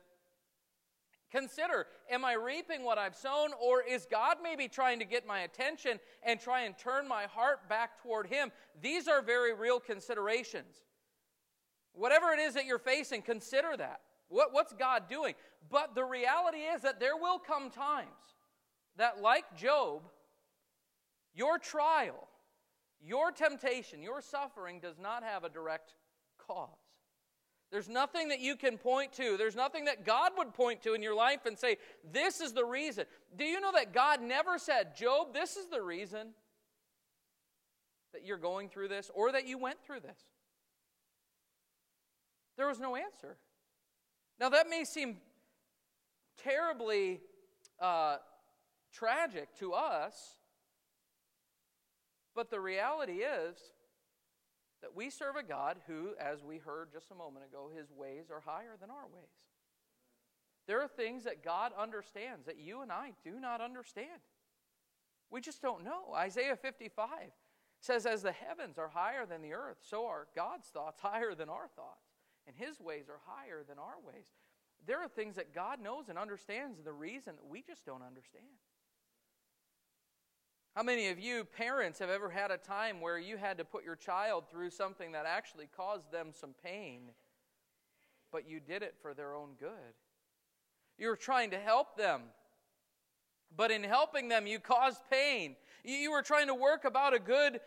Consider, 1.32 1.86
am 2.08 2.24
I 2.24 2.34
reaping 2.34 2.84
what 2.84 2.96
I've 2.96 3.16
sown, 3.16 3.48
or 3.60 3.82
is 3.82 4.06
God 4.08 4.36
maybe 4.40 4.68
trying 4.68 5.00
to 5.00 5.04
get 5.04 5.26
my 5.26 5.40
attention 5.40 5.98
and 6.22 6.38
try 6.38 6.60
and 6.60 6.78
turn 6.78 7.08
my 7.08 7.24
heart 7.24 7.68
back 7.68 8.00
toward 8.00 8.28
Him? 8.28 8.52
These 8.80 9.08
are 9.08 9.20
very 9.20 9.52
real 9.52 9.80
considerations. 9.80 10.82
Whatever 11.92 12.30
it 12.30 12.38
is 12.38 12.54
that 12.54 12.66
you're 12.66 12.78
facing, 12.78 13.22
consider 13.22 13.76
that. 13.76 14.00
What, 14.28 14.52
what's 14.52 14.72
God 14.72 15.08
doing? 15.08 15.34
But 15.70 15.96
the 15.96 16.04
reality 16.04 16.58
is 16.58 16.82
that 16.82 17.00
there 17.00 17.16
will 17.16 17.40
come 17.40 17.68
times 17.68 18.08
that, 18.96 19.20
like 19.20 19.56
Job, 19.56 20.02
your 21.34 21.58
trial 21.58 22.28
your 23.04 23.30
temptation, 23.30 24.02
your 24.02 24.20
suffering 24.22 24.80
does 24.80 24.98
not 24.98 25.22
have 25.22 25.44
a 25.44 25.48
direct 25.48 25.94
cause. 26.38 26.68
There's 27.70 27.88
nothing 27.88 28.28
that 28.28 28.40
you 28.40 28.56
can 28.56 28.78
point 28.78 29.12
to. 29.14 29.36
There's 29.36 29.56
nothing 29.56 29.86
that 29.86 30.04
God 30.04 30.32
would 30.38 30.54
point 30.54 30.82
to 30.82 30.94
in 30.94 31.02
your 31.02 31.14
life 31.14 31.44
and 31.44 31.58
say, 31.58 31.78
This 32.12 32.40
is 32.40 32.52
the 32.52 32.64
reason. 32.64 33.04
Do 33.36 33.44
you 33.44 33.60
know 33.60 33.72
that 33.72 33.92
God 33.92 34.22
never 34.22 34.58
said, 34.58 34.96
Job, 34.96 35.34
this 35.34 35.56
is 35.56 35.66
the 35.66 35.82
reason 35.82 36.28
that 38.12 38.24
you're 38.24 38.38
going 38.38 38.68
through 38.68 38.88
this 38.88 39.10
or 39.12 39.32
that 39.32 39.46
you 39.48 39.58
went 39.58 39.82
through 39.84 40.00
this? 40.00 40.18
There 42.56 42.68
was 42.68 42.78
no 42.78 42.94
answer. 42.94 43.36
Now, 44.38 44.50
that 44.50 44.68
may 44.68 44.84
seem 44.84 45.16
terribly 46.42 47.20
uh, 47.80 48.18
tragic 48.92 49.54
to 49.58 49.72
us, 49.72 50.36
but 52.34 52.50
the 52.50 52.60
reality 52.60 53.22
is 53.22 53.56
that 54.82 54.94
we 54.94 55.08
serve 55.08 55.36
a 55.36 55.42
God 55.42 55.78
who, 55.86 56.10
as 56.20 56.42
we 56.42 56.58
heard 56.58 56.92
just 56.92 57.10
a 57.10 57.14
moment 57.14 57.46
ago, 57.46 57.70
his 57.74 57.90
ways 57.90 58.30
are 58.30 58.40
higher 58.40 58.76
than 58.80 58.90
our 58.90 59.06
ways. 59.12 59.52
There 60.66 60.80
are 60.80 60.88
things 60.88 61.24
that 61.24 61.44
God 61.44 61.72
understands 61.78 62.46
that 62.46 62.58
you 62.58 62.82
and 62.82 62.90
I 62.90 63.12
do 63.22 63.38
not 63.40 63.60
understand. 63.60 64.20
We 65.30 65.40
just 65.40 65.62
don't 65.62 65.84
know. 65.84 66.14
Isaiah 66.14 66.56
55 66.56 67.06
says, 67.80 68.06
As 68.06 68.22
the 68.22 68.32
heavens 68.32 68.78
are 68.78 68.88
higher 68.88 69.26
than 69.26 69.42
the 69.42 69.52
earth, 69.52 69.78
so 69.80 70.06
are 70.06 70.26
God's 70.34 70.68
thoughts 70.68 71.00
higher 71.00 71.34
than 71.34 71.48
our 71.48 71.68
thoughts, 71.76 72.08
and 72.46 72.56
his 72.56 72.80
ways 72.80 73.08
are 73.08 73.20
higher 73.26 73.62
than 73.66 73.78
our 73.78 73.96
ways. 74.04 74.26
There 74.86 75.00
are 75.00 75.08
things 75.08 75.36
that 75.36 75.54
God 75.54 75.80
knows 75.80 76.08
and 76.08 76.18
understands, 76.18 76.78
and 76.78 76.86
the 76.86 76.92
reason 76.92 77.36
that 77.36 77.46
we 77.46 77.62
just 77.62 77.86
don't 77.86 78.02
understand. 78.02 78.44
How 80.74 80.82
many 80.82 81.06
of 81.06 81.20
you 81.20 81.44
parents 81.44 82.00
have 82.00 82.10
ever 82.10 82.28
had 82.28 82.50
a 82.50 82.56
time 82.56 83.00
where 83.00 83.16
you 83.16 83.36
had 83.36 83.58
to 83.58 83.64
put 83.64 83.84
your 83.84 83.94
child 83.94 84.44
through 84.50 84.70
something 84.70 85.12
that 85.12 85.24
actually 85.24 85.68
caused 85.76 86.10
them 86.10 86.32
some 86.32 86.52
pain, 86.64 87.12
but 88.32 88.48
you 88.48 88.58
did 88.58 88.82
it 88.82 88.96
for 89.00 89.14
their 89.14 89.36
own 89.36 89.50
good? 89.60 89.94
You 90.98 91.08
were 91.08 91.16
trying 91.16 91.52
to 91.52 91.60
help 91.60 91.96
them, 91.96 92.22
but 93.56 93.70
in 93.70 93.84
helping 93.84 94.28
them, 94.28 94.48
you 94.48 94.58
caused 94.58 94.98
pain. 95.08 95.54
You 95.84 96.10
were 96.10 96.22
trying 96.22 96.48
to 96.48 96.54
work 96.54 96.84
about 96.84 97.14
a 97.14 97.20
good 97.20 97.60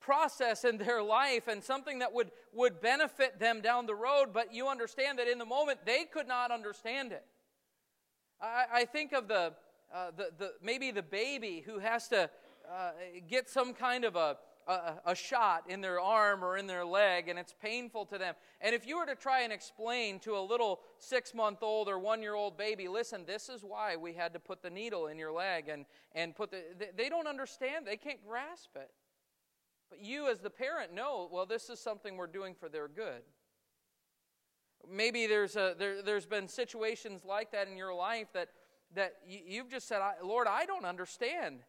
process 0.00 0.64
in 0.64 0.78
their 0.78 1.02
life 1.02 1.48
and 1.48 1.62
something 1.62 1.98
that 1.98 2.14
would, 2.14 2.30
would 2.54 2.80
benefit 2.80 3.38
them 3.38 3.60
down 3.60 3.84
the 3.84 3.94
road, 3.94 4.28
but 4.32 4.54
you 4.54 4.68
understand 4.68 5.18
that 5.18 5.28
in 5.28 5.36
the 5.36 5.44
moment 5.44 5.80
they 5.84 6.04
could 6.04 6.26
not 6.26 6.50
understand 6.50 7.12
it. 7.12 7.24
I, 8.40 8.64
I 8.72 8.84
think 8.86 9.12
of 9.12 9.28
the, 9.28 9.52
uh, 9.94 10.10
the, 10.16 10.30
the, 10.38 10.52
maybe 10.62 10.90
the 10.90 11.02
baby 11.02 11.62
who 11.66 11.80
has 11.80 12.08
to 12.08 12.30
uh, 12.70 12.90
get 13.28 13.48
some 13.48 13.72
kind 13.72 14.04
of 14.04 14.16
a, 14.16 14.36
a, 14.66 14.94
a, 15.06 15.14
shot 15.14 15.64
in 15.68 15.80
their 15.80 16.00
arm 16.00 16.44
or 16.44 16.56
in 16.56 16.66
their 16.66 16.84
leg 16.84 17.28
and 17.28 17.38
it's 17.38 17.54
painful 17.62 18.04
to 18.06 18.18
them. 18.18 18.34
And 18.60 18.74
if 18.74 18.86
you 18.86 18.98
were 18.98 19.06
to 19.06 19.14
try 19.14 19.42
and 19.42 19.52
explain 19.52 20.18
to 20.20 20.36
a 20.36 20.40
little 20.40 20.80
six 20.98 21.34
month 21.34 21.62
old 21.62 21.88
or 21.88 21.98
one 21.98 22.22
year 22.22 22.34
old 22.34 22.56
baby, 22.56 22.88
listen, 22.88 23.24
this 23.26 23.48
is 23.48 23.62
why 23.62 23.96
we 23.96 24.12
had 24.12 24.32
to 24.32 24.40
put 24.40 24.62
the 24.62 24.70
needle 24.70 25.06
in 25.06 25.18
your 25.18 25.32
leg 25.32 25.68
and, 25.68 25.86
and 26.14 26.34
put 26.34 26.50
the, 26.50 26.62
they 26.96 27.08
don't 27.08 27.28
understand, 27.28 27.86
they 27.86 27.96
can't 27.96 28.26
grasp 28.26 28.70
it. 28.76 28.90
But 29.90 30.00
you, 30.02 30.28
as 30.28 30.40
the 30.40 30.50
parent, 30.50 30.92
know, 30.92 31.28
well, 31.30 31.46
this 31.46 31.70
is 31.70 31.78
something 31.78 32.16
we're 32.16 32.26
doing 32.26 32.54
for 32.54 32.68
their 32.68 32.88
good. 32.88 33.22
Maybe 34.90 35.26
there's, 35.26 35.56
a, 35.56 35.74
there, 35.78 36.02
there's 36.02 36.26
been 36.26 36.48
situations 36.48 37.24
like 37.24 37.52
that 37.52 37.68
in 37.68 37.76
your 37.76 37.94
life 37.94 38.28
that, 38.34 38.48
that 38.94 39.14
you, 39.26 39.58
have 39.58 39.68
just 39.68 39.88
said, 39.88 40.00
Lord, 40.22 40.46
I 40.48 40.64
don't 40.64 40.84
understand. 40.84 41.60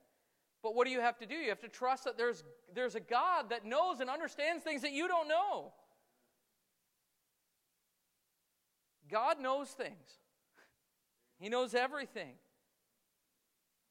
But 0.63 0.75
what 0.75 0.85
do 0.85 0.91
you 0.91 1.01
have 1.01 1.17
to 1.19 1.25
do? 1.25 1.35
You 1.35 1.49
have 1.49 1.61
to 1.61 1.67
trust 1.67 2.05
that 2.05 2.17
there's, 2.17 2.43
there's 2.73 2.95
a 2.95 2.99
God 2.99 3.49
that 3.49 3.65
knows 3.65 3.99
and 3.99 4.09
understands 4.09 4.63
things 4.63 4.81
that 4.81 4.91
you 4.91 5.07
don't 5.07 5.27
know. 5.27 5.73
God 9.09 9.39
knows 9.39 9.69
things, 9.69 10.19
He 11.39 11.49
knows 11.49 11.73
everything. 11.73 12.33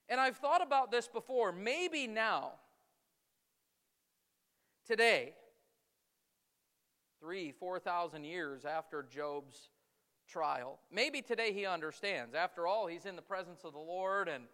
And 0.08 0.20
I've 0.20 0.36
thought 0.36 0.62
about 0.62 0.92
this 0.92 1.08
before. 1.08 1.50
Maybe 1.50 2.06
now, 2.06 2.52
today, 4.86 5.34
three, 7.20 7.50
4,000 7.50 8.22
years 8.22 8.64
after 8.64 9.02
Job's 9.02 9.68
trial, 10.28 10.78
maybe 10.92 11.22
today 11.22 11.52
he 11.52 11.66
understands. 11.66 12.34
After 12.36 12.68
all, 12.68 12.86
he's 12.86 13.04
in 13.04 13.16
the 13.16 13.22
presence 13.22 13.64
of 13.64 13.72
the 13.72 13.80
Lord, 13.80 14.28
and, 14.28 14.44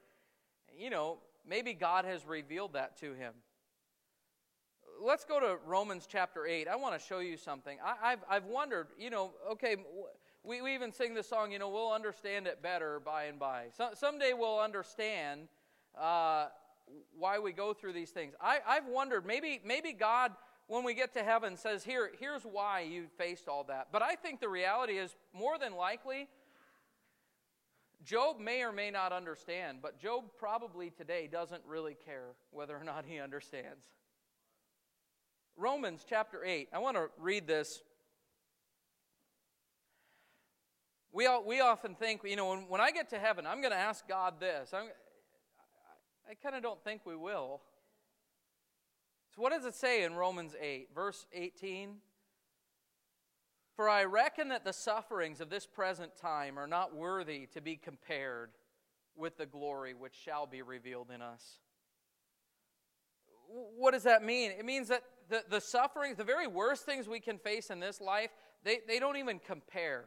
you 0.74 0.88
know, 0.88 1.18
maybe 1.48 1.74
God 1.74 2.04
has 2.04 2.26
revealed 2.26 2.74
that 2.74 2.98
to 3.00 3.14
him. 3.14 3.34
Let's 5.00 5.24
go 5.24 5.40
to 5.40 5.58
Romans 5.66 6.06
chapter 6.08 6.46
8. 6.46 6.68
I 6.68 6.76
want 6.76 6.98
to 6.98 7.04
show 7.04 7.18
you 7.18 7.36
something. 7.36 7.78
I, 7.84 8.10
have 8.10 8.20
I've 8.28 8.44
wondered, 8.44 8.88
you 8.98 9.10
know, 9.10 9.32
okay, 9.52 9.76
we, 10.44 10.60
we 10.60 10.74
even 10.74 10.92
sing 10.92 11.14
the 11.14 11.22
song, 11.22 11.52
you 11.52 11.58
know, 11.58 11.68
we'll 11.68 11.92
understand 11.92 12.46
it 12.46 12.62
better 12.62 13.00
by 13.00 13.24
and 13.24 13.38
by. 13.38 13.66
So, 13.76 13.90
someday 13.94 14.32
we'll 14.32 14.60
understand 14.60 15.48
uh, 15.98 16.46
why 17.18 17.38
we 17.38 17.52
go 17.52 17.72
through 17.72 17.92
these 17.94 18.10
things. 18.10 18.34
I, 18.40 18.58
I've 18.66 18.86
wondered, 18.86 19.24
maybe, 19.26 19.60
maybe 19.64 19.92
God, 19.92 20.32
when 20.66 20.84
we 20.84 20.94
get 20.94 21.12
to 21.14 21.22
heaven, 21.22 21.56
says, 21.56 21.84
Here, 21.84 22.10
here's 22.18 22.42
why 22.42 22.80
you 22.80 23.06
faced 23.18 23.48
all 23.48 23.64
that. 23.64 23.88
But 23.92 24.02
I 24.02 24.14
think 24.14 24.40
the 24.40 24.48
reality 24.48 24.94
is, 24.94 25.14
more 25.32 25.58
than 25.58 25.74
likely, 25.74 26.28
Job 28.04 28.40
may 28.40 28.62
or 28.62 28.72
may 28.72 28.90
not 28.90 29.12
understand, 29.12 29.78
but 29.80 29.98
Job 29.98 30.24
probably 30.38 30.90
today 30.90 31.28
doesn't 31.30 31.62
really 31.66 31.96
care 32.04 32.34
whether 32.50 32.76
or 32.76 32.84
not 32.84 33.04
he 33.06 33.20
understands. 33.20 33.86
Romans 35.56 36.04
chapter 36.08 36.44
8. 36.44 36.68
I 36.72 36.78
want 36.78 36.96
to 36.96 37.08
read 37.18 37.46
this 37.46 37.82
We, 41.12 41.26
all, 41.26 41.44
we 41.44 41.60
often 41.60 41.94
think, 41.94 42.22
you 42.24 42.36
know, 42.36 42.48
when, 42.48 42.60
when 42.68 42.80
I 42.80 42.90
get 42.90 43.10
to 43.10 43.18
heaven, 43.18 43.46
I'm 43.46 43.60
going 43.60 43.72
to 43.72 43.78
ask 43.78 44.08
God 44.08 44.40
this. 44.40 44.70
I'm, 44.72 44.84
I, 44.84 46.30
I 46.30 46.34
kind 46.42 46.56
of 46.56 46.62
don't 46.62 46.82
think 46.82 47.04
we 47.04 47.14
will. 47.14 47.60
So, 49.34 49.42
what 49.42 49.52
does 49.52 49.66
it 49.66 49.74
say 49.74 50.04
in 50.04 50.14
Romans 50.14 50.54
8, 50.58 50.88
verse 50.94 51.26
18? 51.34 51.96
For 53.76 53.88
I 53.88 54.04
reckon 54.04 54.48
that 54.48 54.64
the 54.64 54.72
sufferings 54.72 55.40
of 55.40 55.48
this 55.48 55.66
present 55.66 56.16
time 56.16 56.58
are 56.58 56.66
not 56.66 56.94
worthy 56.94 57.46
to 57.54 57.60
be 57.60 57.76
compared 57.76 58.50
with 59.16 59.38
the 59.38 59.46
glory 59.46 59.94
which 59.94 60.14
shall 60.14 60.46
be 60.46 60.62
revealed 60.62 61.10
in 61.14 61.22
us. 61.22 61.58
What 63.48 63.92
does 63.92 64.04
that 64.04 64.22
mean? 64.22 64.50
It 64.50 64.64
means 64.64 64.88
that 64.88 65.02
the, 65.28 65.44
the 65.48 65.60
sufferings, 65.60 66.16
the 66.16 66.24
very 66.24 66.46
worst 66.46 66.84
things 66.84 67.08
we 67.08 67.20
can 67.20 67.38
face 67.38 67.70
in 67.70 67.80
this 67.80 68.00
life, 68.00 68.30
they, 68.64 68.78
they 68.86 68.98
don't 68.98 69.16
even 69.16 69.38
compare 69.38 70.04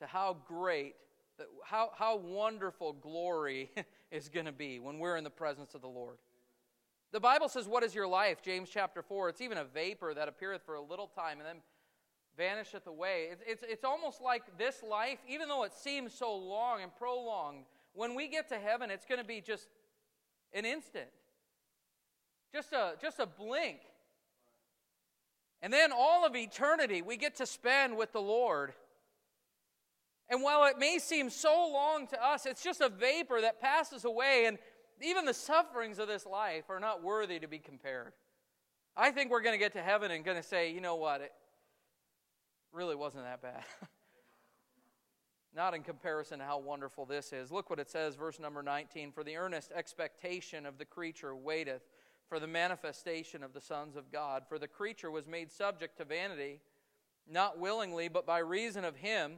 to 0.00 0.06
how 0.06 0.36
great, 0.46 0.94
how, 1.64 1.90
how 1.96 2.16
wonderful 2.16 2.92
glory 2.92 3.70
is 4.10 4.28
going 4.28 4.46
to 4.46 4.52
be 4.52 4.78
when 4.78 4.98
we're 4.98 5.16
in 5.16 5.24
the 5.24 5.30
presence 5.30 5.74
of 5.74 5.80
the 5.80 5.88
Lord. 5.88 6.18
The 7.12 7.20
Bible 7.20 7.48
says, 7.48 7.68
What 7.68 7.82
is 7.82 7.94
your 7.94 8.08
life? 8.08 8.42
James 8.42 8.68
chapter 8.68 9.02
4. 9.02 9.30
It's 9.30 9.40
even 9.40 9.58
a 9.58 9.64
vapor 9.64 10.12
that 10.14 10.28
appeareth 10.28 10.62
for 10.64 10.74
a 10.74 10.82
little 10.82 11.06
time 11.06 11.38
and 11.38 11.46
then 11.46 11.56
vanisheth 12.36 12.86
away. 12.86 13.28
It's, 13.30 13.42
it's, 13.46 13.62
it's 13.66 13.84
almost 13.84 14.20
like 14.20 14.58
this 14.58 14.82
life, 14.82 15.18
even 15.28 15.48
though 15.48 15.64
it 15.64 15.72
seems 15.72 16.12
so 16.12 16.36
long 16.36 16.82
and 16.82 16.94
prolonged, 16.96 17.64
when 17.94 18.14
we 18.14 18.28
get 18.28 18.48
to 18.50 18.58
heaven, 18.58 18.90
it's 18.90 19.06
going 19.06 19.20
to 19.20 19.26
be 19.26 19.40
just 19.40 19.68
an 20.52 20.64
instant, 20.64 21.08
just 22.52 22.72
a, 22.72 22.94
just 23.00 23.18
a 23.18 23.26
blink. 23.26 23.78
And 25.62 25.72
then 25.72 25.90
all 25.92 26.26
of 26.26 26.36
eternity 26.36 27.02
we 27.02 27.16
get 27.16 27.36
to 27.36 27.46
spend 27.46 27.96
with 27.96 28.12
the 28.12 28.20
Lord. 28.20 28.72
And 30.28 30.42
while 30.42 30.64
it 30.66 30.78
may 30.78 30.98
seem 30.98 31.30
so 31.30 31.70
long 31.72 32.06
to 32.08 32.24
us, 32.24 32.46
it's 32.46 32.62
just 32.62 32.80
a 32.80 32.88
vapor 32.88 33.40
that 33.40 33.60
passes 33.60 34.04
away, 34.04 34.44
and 34.46 34.58
even 35.00 35.24
the 35.24 35.34
sufferings 35.34 35.98
of 35.98 36.08
this 36.08 36.26
life 36.26 36.64
are 36.68 36.80
not 36.80 37.02
worthy 37.02 37.38
to 37.38 37.48
be 37.48 37.58
compared. 37.58 38.12
I 38.96 39.10
think 39.10 39.30
we're 39.30 39.42
going 39.42 39.54
to 39.54 39.58
get 39.58 39.72
to 39.74 39.82
heaven 39.82 40.10
and 40.10 40.24
going 40.24 40.36
to 40.36 40.42
say, 40.42 40.72
you 40.72 40.80
know 40.80 40.96
what, 40.96 41.20
it 41.20 41.32
really 42.76 42.94
wasn't 42.94 43.24
that 43.24 43.42
bad. 43.42 43.64
not 45.56 45.74
in 45.74 45.82
comparison 45.82 46.38
to 46.38 46.44
how 46.44 46.58
wonderful 46.58 47.06
this 47.06 47.32
is. 47.32 47.50
Look 47.50 47.70
what 47.70 47.78
it 47.78 47.90
says, 47.90 48.14
verse 48.14 48.38
number 48.38 48.62
19 48.62 49.10
For 49.10 49.24
the 49.24 49.36
earnest 49.36 49.72
expectation 49.74 50.66
of 50.66 50.76
the 50.78 50.84
creature 50.84 51.34
waiteth 51.34 51.82
for 52.28 52.38
the 52.38 52.46
manifestation 52.46 53.42
of 53.42 53.54
the 53.54 53.60
sons 53.60 53.96
of 53.96 54.12
God. 54.12 54.42
For 54.48 54.58
the 54.58 54.68
creature 54.68 55.10
was 55.10 55.26
made 55.26 55.50
subject 55.50 55.96
to 55.96 56.04
vanity, 56.04 56.60
not 57.28 57.58
willingly, 57.58 58.08
but 58.08 58.26
by 58.26 58.38
reason 58.38 58.84
of 58.84 58.96
him 58.96 59.36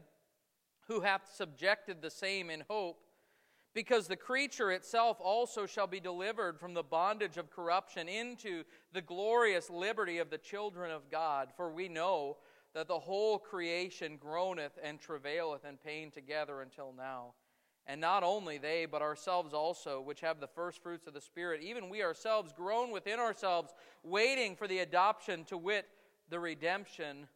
who 0.89 1.01
hath 1.01 1.31
subjected 1.33 2.03
the 2.03 2.11
same 2.11 2.51
in 2.51 2.65
hope, 2.69 2.99
because 3.75 4.09
the 4.09 4.17
creature 4.17 4.73
itself 4.73 5.19
also 5.21 5.67
shall 5.67 5.87
be 5.87 6.01
delivered 6.01 6.59
from 6.59 6.75
the 6.75 6.83
bondage 6.83 7.37
of 7.37 7.51
corruption 7.51 8.09
into 8.09 8.65
the 8.93 9.03
glorious 9.03 9.71
liberty 9.71 10.19
of 10.19 10.31
the 10.31 10.39
children 10.39 10.91
of 10.91 11.11
God. 11.11 11.51
For 11.57 11.71
we 11.71 11.89
know 11.89 12.39
that 12.79 12.87
the 12.87 12.97
whole 12.97 13.41
creation 13.41 14.17
groaneth 14.21 14.79
and 14.81 15.01
travaileth 15.01 15.65
in 15.65 15.77
pain 15.77 16.13
together 16.13 16.61
until 16.61 16.95
now. 16.97 17.35
And 17.89 18.01
not 18.01 18.23
only 18.23 18.57
they, 18.57 18.87
but 18.87 19.03
ourselves 19.03 19.53
also, 19.53 20.01
which 20.01 20.21
have 20.21 20.39
the 20.39 20.47
first 20.47 20.81
fruits 20.81 21.09
of 21.09 21.13
the 21.13 21.21
Spirit, 21.21 21.61
even 21.61 21.89
we 21.89 22.05
ourselves 22.05 22.53
groan 22.57 22.93
within 22.93 23.19
ourselves, 23.19 23.75
waiting 24.05 24.55
for 24.55 24.69
the 24.69 24.79
adoption, 24.79 25.43
to 25.47 25.59
wit, 25.59 25.89
the 26.31 26.39
redemption 26.39 27.27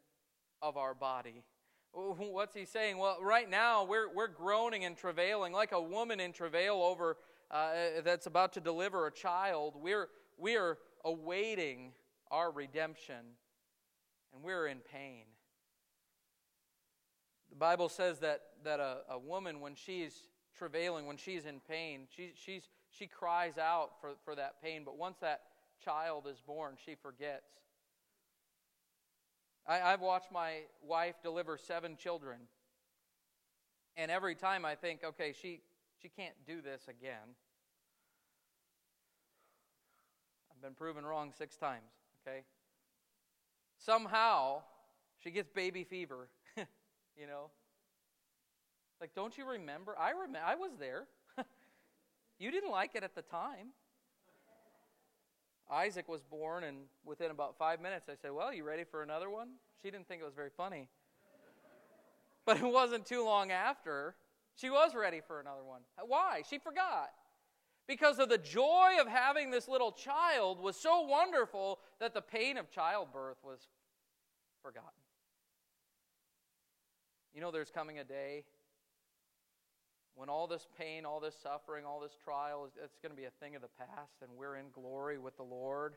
of 0.63 0.77
our 0.77 0.95
body. 0.95 1.43
What's 1.93 2.55
he 2.55 2.65
saying? 2.65 2.99
Well, 2.99 3.17
right 3.21 3.51
now 3.51 3.83
we're, 3.83 4.15
we're 4.15 4.29
groaning 4.29 4.85
and 4.85 4.97
travailing 4.97 5.53
like 5.53 5.73
a 5.73 5.83
woman 5.83 6.21
in 6.21 6.33
travail 6.33 6.75
over 6.75 7.17
uh, 7.51 7.73
that's 8.05 8.27
about 8.27 8.53
to 8.53 8.61
deliver 8.61 9.09
a 9.09 9.13
child. 9.13 9.75
We're, 9.75 10.07
we're 10.39 10.79
awaiting 11.05 11.95
our 12.31 12.53
redemption 12.53 13.25
and 14.33 14.43
we're 14.43 14.67
in 14.67 14.79
pain. 14.79 15.25
The 17.53 17.59
Bible 17.59 17.91
says 17.91 18.19
that, 18.21 18.41
that 18.65 18.81
a, 18.81 19.01
a 19.11 19.19
woman, 19.19 19.61
when 19.61 19.75
she's 19.75 20.15
travailing, 20.57 21.05
when 21.07 21.19
she's 21.19 21.45
in 21.45 21.61
pain, 21.61 22.07
she, 22.17 22.33
she's, 22.35 22.63
she 22.91 23.07
cries 23.07 23.59
out 23.59 23.91
for, 24.01 24.13
for 24.25 24.35
that 24.35 24.63
pain, 24.63 24.83
but 24.87 24.97
once 24.97 25.19
that 25.21 25.43
child 25.85 26.27
is 26.27 26.41
born, 26.41 26.77
she 26.83 26.95
forgets. 26.95 27.51
I, 29.67 29.77
have 29.91 30.01
watched 30.01 30.33
my 30.33 30.61
wife 30.83 31.17
deliver 31.23 31.59
seven 31.59 31.97
children. 31.97 32.39
And 33.99 34.11
every 34.11 34.35
time 34.35 34.65
I 34.65 34.75
think, 34.75 35.05
okay, 35.05 35.35
she, 35.39 35.61
she 36.01 36.09
can't 36.09 36.35
do 36.47 36.63
this 36.63 36.89
again. 36.89 37.37
I've 40.51 40.63
been 40.63 40.75
proven 40.75 41.05
wrong 41.05 41.33
six 41.37 41.57
times, 41.57 41.93
okay? 42.27 42.45
Somehow, 43.77 44.63
she 45.23 45.31
gets 45.31 45.51
baby 45.51 45.85
fever, 45.85 46.29
you 47.19 47.27
know? 47.27 47.51
Like, 49.01 49.15
don't 49.15 49.37
you 49.37 49.49
remember? 49.49 49.97
I, 49.99 50.11
remember 50.11 50.41
I 50.45 50.55
was 50.55 50.73
there. 50.79 51.07
you 52.39 52.51
didn't 52.51 52.71
like 52.71 52.95
it 52.95 53.03
at 53.03 53.15
the 53.15 53.23
time. 53.23 53.69
Isaac 55.71 56.09
was 56.09 56.23
born, 56.23 56.65
and 56.65 56.85
within 57.05 57.31
about 57.31 57.57
five 57.57 57.81
minutes, 57.81 58.09
I 58.09 58.15
said, 58.15 58.33
Well, 58.33 58.53
you 58.53 58.63
ready 58.63 58.85
for 58.85 59.03
another 59.03 59.31
one? 59.31 59.49
She 59.83 59.91
didn't 59.91 60.07
think 60.07 60.21
it 60.21 60.25
was 60.25 60.35
very 60.35 60.51
funny. 60.57 60.89
But 62.45 62.57
it 62.57 62.65
wasn't 62.65 63.07
too 63.07 63.25
long 63.25 63.53
after, 63.53 64.17
she 64.57 64.69
was 64.69 64.95
ready 64.97 65.21
for 65.25 65.41
another 65.41 65.63
one. 65.65 65.83
Why? 66.07 66.43
She 66.49 66.59
forgot. 66.59 67.11
Because 67.87 68.19
of 68.19 68.29
the 68.29 68.39
joy 68.39 68.97
of 69.01 69.07
having 69.07 69.51
this 69.51 69.69
little 69.69 69.93
child 69.93 70.61
was 70.61 70.77
so 70.77 71.03
wonderful 71.03 71.79
that 72.01 72.15
the 72.15 72.21
pain 72.21 72.57
of 72.57 72.71
childbirth 72.71 73.39
was 73.43 73.69
forgotten. 74.63 75.02
You 77.35 77.41
know, 77.41 77.51
there's 77.51 77.71
coming 77.71 77.99
a 77.99 78.05
day 78.05 78.45
when 80.15 80.29
all 80.29 80.47
this 80.47 80.67
pain, 80.79 81.07
all 81.07 81.21
this 81.21 81.35
suffering, 81.43 81.85
all 81.87 82.01
this 82.01 82.17
trial, 82.23 82.69
it's 82.83 82.99
going 82.99 83.11
to 83.11 83.17
be 83.17 83.25
a 83.25 83.31
thing 83.41 83.57
of 83.57 83.63
the 83.63 83.73
past, 83.79 84.21
and 84.21 84.31
we're 84.37 84.57
in 84.57 84.67
glory 84.73 85.19
with 85.19 85.37
the 85.37 85.43
Lord. 85.43 85.95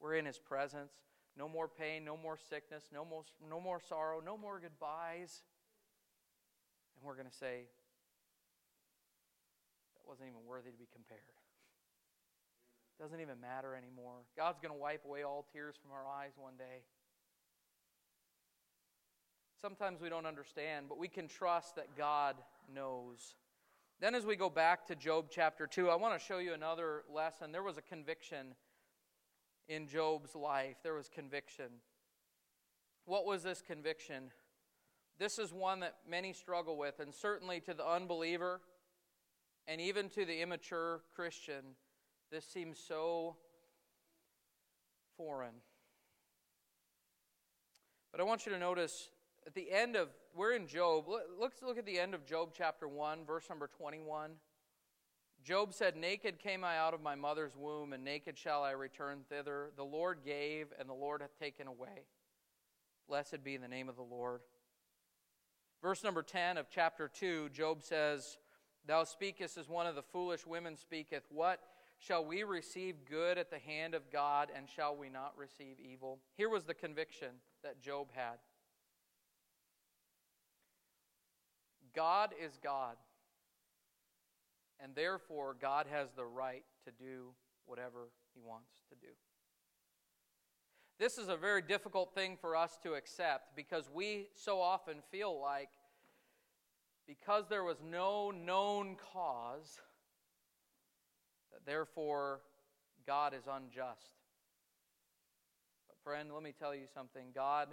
We're 0.00 0.14
in 0.14 0.26
His 0.26 0.38
presence. 0.38 0.92
No 1.36 1.48
more 1.48 1.66
pain, 1.66 2.04
no 2.04 2.16
more 2.16 2.38
sickness, 2.38 2.84
no 2.92 3.04
more, 3.04 3.24
no 3.50 3.60
more 3.60 3.80
sorrow, 3.80 4.22
no 4.24 4.38
more 4.38 4.60
goodbyes. 4.60 5.42
And 6.94 7.04
we're 7.04 7.16
going 7.16 7.28
to 7.28 7.34
say, 7.34 7.66
that 9.96 10.06
wasn't 10.06 10.28
even 10.28 10.46
worthy 10.46 10.70
to 10.70 10.78
be 10.78 10.86
compared. 10.94 11.34
Doesn't 13.00 13.20
even 13.20 13.40
matter 13.40 13.74
anymore. 13.74 14.22
God's 14.36 14.60
going 14.60 14.72
to 14.72 14.78
wipe 14.78 15.04
away 15.04 15.24
all 15.24 15.44
tears 15.52 15.74
from 15.82 15.90
our 15.90 16.06
eyes 16.06 16.30
one 16.36 16.54
day. 16.56 16.86
Sometimes 19.64 20.02
we 20.02 20.10
don't 20.10 20.26
understand, 20.26 20.90
but 20.90 20.98
we 20.98 21.08
can 21.08 21.26
trust 21.26 21.76
that 21.76 21.96
God 21.96 22.36
knows. 22.74 23.34
Then, 23.98 24.14
as 24.14 24.26
we 24.26 24.36
go 24.36 24.50
back 24.50 24.86
to 24.88 24.94
Job 24.94 25.28
chapter 25.30 25.66
2, 25.66 25.88
I 25.88 25.94
want 25.94 26.12
to 26.12 26.22
show 26.22 26.36
you 26.36 26.52
another 26.52 27.02
lesson. 27.10 27.50
There 27.50 27.62
was 27.62 27.78
a 27.78 27.80
conviction 27.80 28.56
in 29.66 29.86
Job's 29.86 30.34
life, 30.34 30.76
there 30.82 30.92
was 30.92 31.08
conviction. 31.08 31.80
What 33.06 33.24
was 33.24 33.42
this 33.42 33.62
conviction? 33.66 34.32
This 35.18 35.38
is 35.38 35.50
one 35.50 35.80
that 35.80 35.94
many 36.06 36.34
struggle 36.34 36.76
with, 36.76 37.00
and 37.00 37.14
certainly 37.14 37.60
to 37.60 37.72
the 37.72 37.88
unbeliever 37.88 38.60
and 39.66 39.80
even 39.80 40.10
to 40.10 40.26
the 40.26 40.42
immature 40.42 41.00
Christian, 41.16 41.64
this 42.30 42.44
seems 42.44 42.78
so 42.78 43.36
foreign. 45.16 45.54
But 48.12 48.20
I 48.20 48.24
want 48.24 48.44
you 48.44 48.52
to 48.52 48.58
notice 48.58 49.08
at 49.46 49.54
the 49.54 49.70
end 49.70 49.96
of, 49.96 50.08
we're 50.34 50.52
in 50.52 50.66
Job. 50.66 51.04
Let's 51.38 51.62
look 51.62 51.78
at 51.78 51.86
the 51.86 51.98
end 51.98 52.14
of 52.14 52.24
Job 52.24 52.50
chapter 52.56 52.88
1, 52.88 53.24
verse 53.26 53.44
number 53.48 53.68
21. 53.68 54.32
Job 55.44 55.74
said, 55.74 55.96
Naked 55.96 56.38
came 56.38 56.64
I 56.64 56.78
out 56.78 56.94
of 56.94 57.02
my 57.02 57.14
mother's 57.14 57.54
womb, 57.54 57.92
and 57.92 58.02
naked 58.02 58.38
shall 58.38 58.62
I 58.62 58.70
return 58.70 59.20
thither. 59.28 59.70
The 59.76 59.84
Lord 59.84 60.20
gave, 60.24 60.68
and 60.78 60.88
the 60.88 60.94
Lord 60.94 61.20
hath 61.20 61.38
taken 61.38 61.66
away. 61.66 62.06
Blessed 63.06 63.44
be 63.44 63.58
the 63.58 63.68
name 63.68 63.90
of 63.90 63.96
the 63.96 64.02
Lord. 64.02 64.40
Verse 65.82 66.02
number 66.02 66.22
10 66.22 66.56
of 66.56 66.70
chapter 66.70 67.08
2, 67.08 67.50
Job 67.50 67.82
says, 67.82 68.38
Thou 68.86 69.04
speakest 69.04 69.58
as 69.58 69.68
one 69.68 69.86
of 69.86 69.94
the 69.94 70.02
foolish 70.02 70.46
women 70.46 70.76
speaketh. 70.76 71.24
What 71.28 71.60
shall 71.98 72.24
we 72.24 72.42
receive 72.42 73.04
good 73.04 73.36
at 73.36 73.50
the 73.50 73.58
hand 73.58 73.94
of 73.94 74.10
God, 74.10 74.48
and 74.56 74.66
shall 74.66 74.96
we 74.96 75.10
not 75.10 75.34
receive 75.36 75.76
evil? 75.78 76.20
Here 76.38 76.48
was 76.48 76.64
the 76.64 76.72
conviction 76.72 77.28
that 77.62 77.82
Job 77.82 78.08
had 78.14 78.38
God 81.94 82.30
is 82.42 82.58
God, 82.62 82.96
and 84.80 84.94
therefore 84.94 85.56
God 85.60 85.86
has 85.90 86.08
the 86.16 86.24
right 86.24 86.64
to 86.84 86.90
do 86.90 87.28
whatever 87.66 88.08
he 88.34 88.40
wants 88.40 88.70
to 88.90 88.96
do. 88.96 89.12
This 90.98 91.18
is 91.18 91.28
a 91.28 91.36
very 91.36 91.62
difficult 91.62 92.14
thing 92.14 92.36
for 92.40 92.56
us 92.56 92.78
to 92.82 92.94
accept 92.94 93.56
because 93.56 93.90
we 93.92 94.28
so 94.34 94.60
often 94.60 94.98
feel 95.10 95.40
like 95.40 95.70
because 97.06 97.44
there 97.48 97.64
was 97.64 97.78
no 97.82 98.30
known 98.30 98.96
cause, 99.12 99.80
that 101.52 101.66
therefore 101.66 102.40
God 103.06 103.34
is 103.34 103.44
unjust. 103.50 104.16
But, 105.88 105.96
friend, 106.02 106.30
let 106.32 106.42
me 106.42 106.54
tell 106.58 106.74
you 106.74 106.86
something 106.92 107.26
God 107.34 107.68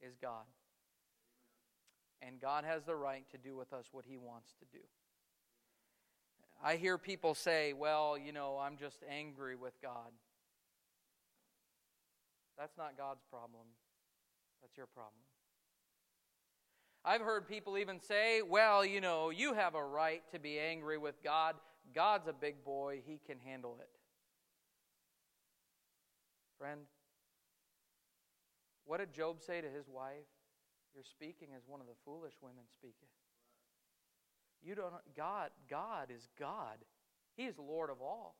is 0.00 0.16
God. 0.20 0.44
And 2.22 2.40
God 2.40 2.64
has 2.64 2.84
the 2.84 2.94
right 2.94 3.24
to 3.30 3.38
do 3.38 3.56
with 3.56 3.72
us 3.72 3.86
what 3.92 4.04
He 4.06 4.16
wants 4.16 4.54
to 4.58 4.66
do. 4.72 4.84
I 6.62 6.76
hear 6.76 6.98
people 6.98 7.34
say, 7.34 7.72
well, 7.72 8.18
you 8.18 8.32
know, 8.32 8.58
I'm 8.60 8.76
just 8.76 9.02
angry 9.08 9.56
with 9.56 9.72
God. 9.80 10.10
That's 12.58 12.76
not 12.76 12.98
God's 12.98 13.22
problem. 13.30 13.64
That's 14.60 14.76
your 14.76 14.86
problem. 14.86 15.14
I've 17.02 17.22
heard 17.22 17.48
people 17.48 17.78
even 17.78 17.98
say, 17.98 18.42
well, 18.42 18.84
you 18.84 19.00
know, 19.00 19.30
you 19.30 19.54
have 19.54 19.74
a 19.74 19.82
right 19.82 20.22
to 20.32 20.38
be 20.38 20.58
angry 20.58 20.98
with 20.98 21.22
God. 21.24 21.54
God's 21.94 22.28
a 22.28 22.34
big 22.34 22.62
boy, 22.62 23.00
he 23.06 23.18
can 23.26 23.38
handle 23.38 23.78
it. 23.80 23.88
Friend, 26.58 26.82
what 28.84 28.98
did 28.98 29.14
Job 29.14 29.40
say 29.40 29.62
to 29.62 29.68
his 29.68 29.88
wife? 29.88 30.26
You're 30.94 31.04
speaking 31.04 31.48
as 31.56 31.62
one 31.66 31.80
of 31.80 31.86
the 31.86 31.98
foolish 32.04 32.34
women 32.42 32.64
speaketh. 32.72 33.08
You 34.62 34.74
don't 34.74 34.92
God, 35.16 35.50
God 35.68 36.08
is 36.14 36.28
God. 36.38 36.76
He 37.36 37.44
is 37.44 37.58
Lord 37.58 37.90
of 37.90 38.02
all. 38.02 38.36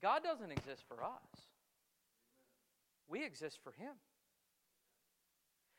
God 0.00 0.22
doesn't 0.22 0.52
exist 0.52 0.84
for 0.88 1.02
us. 1.02 1.48
We 3.08 3.24
exist 3.24 3.58
for 3.62 3.72
him. 3.72 3.94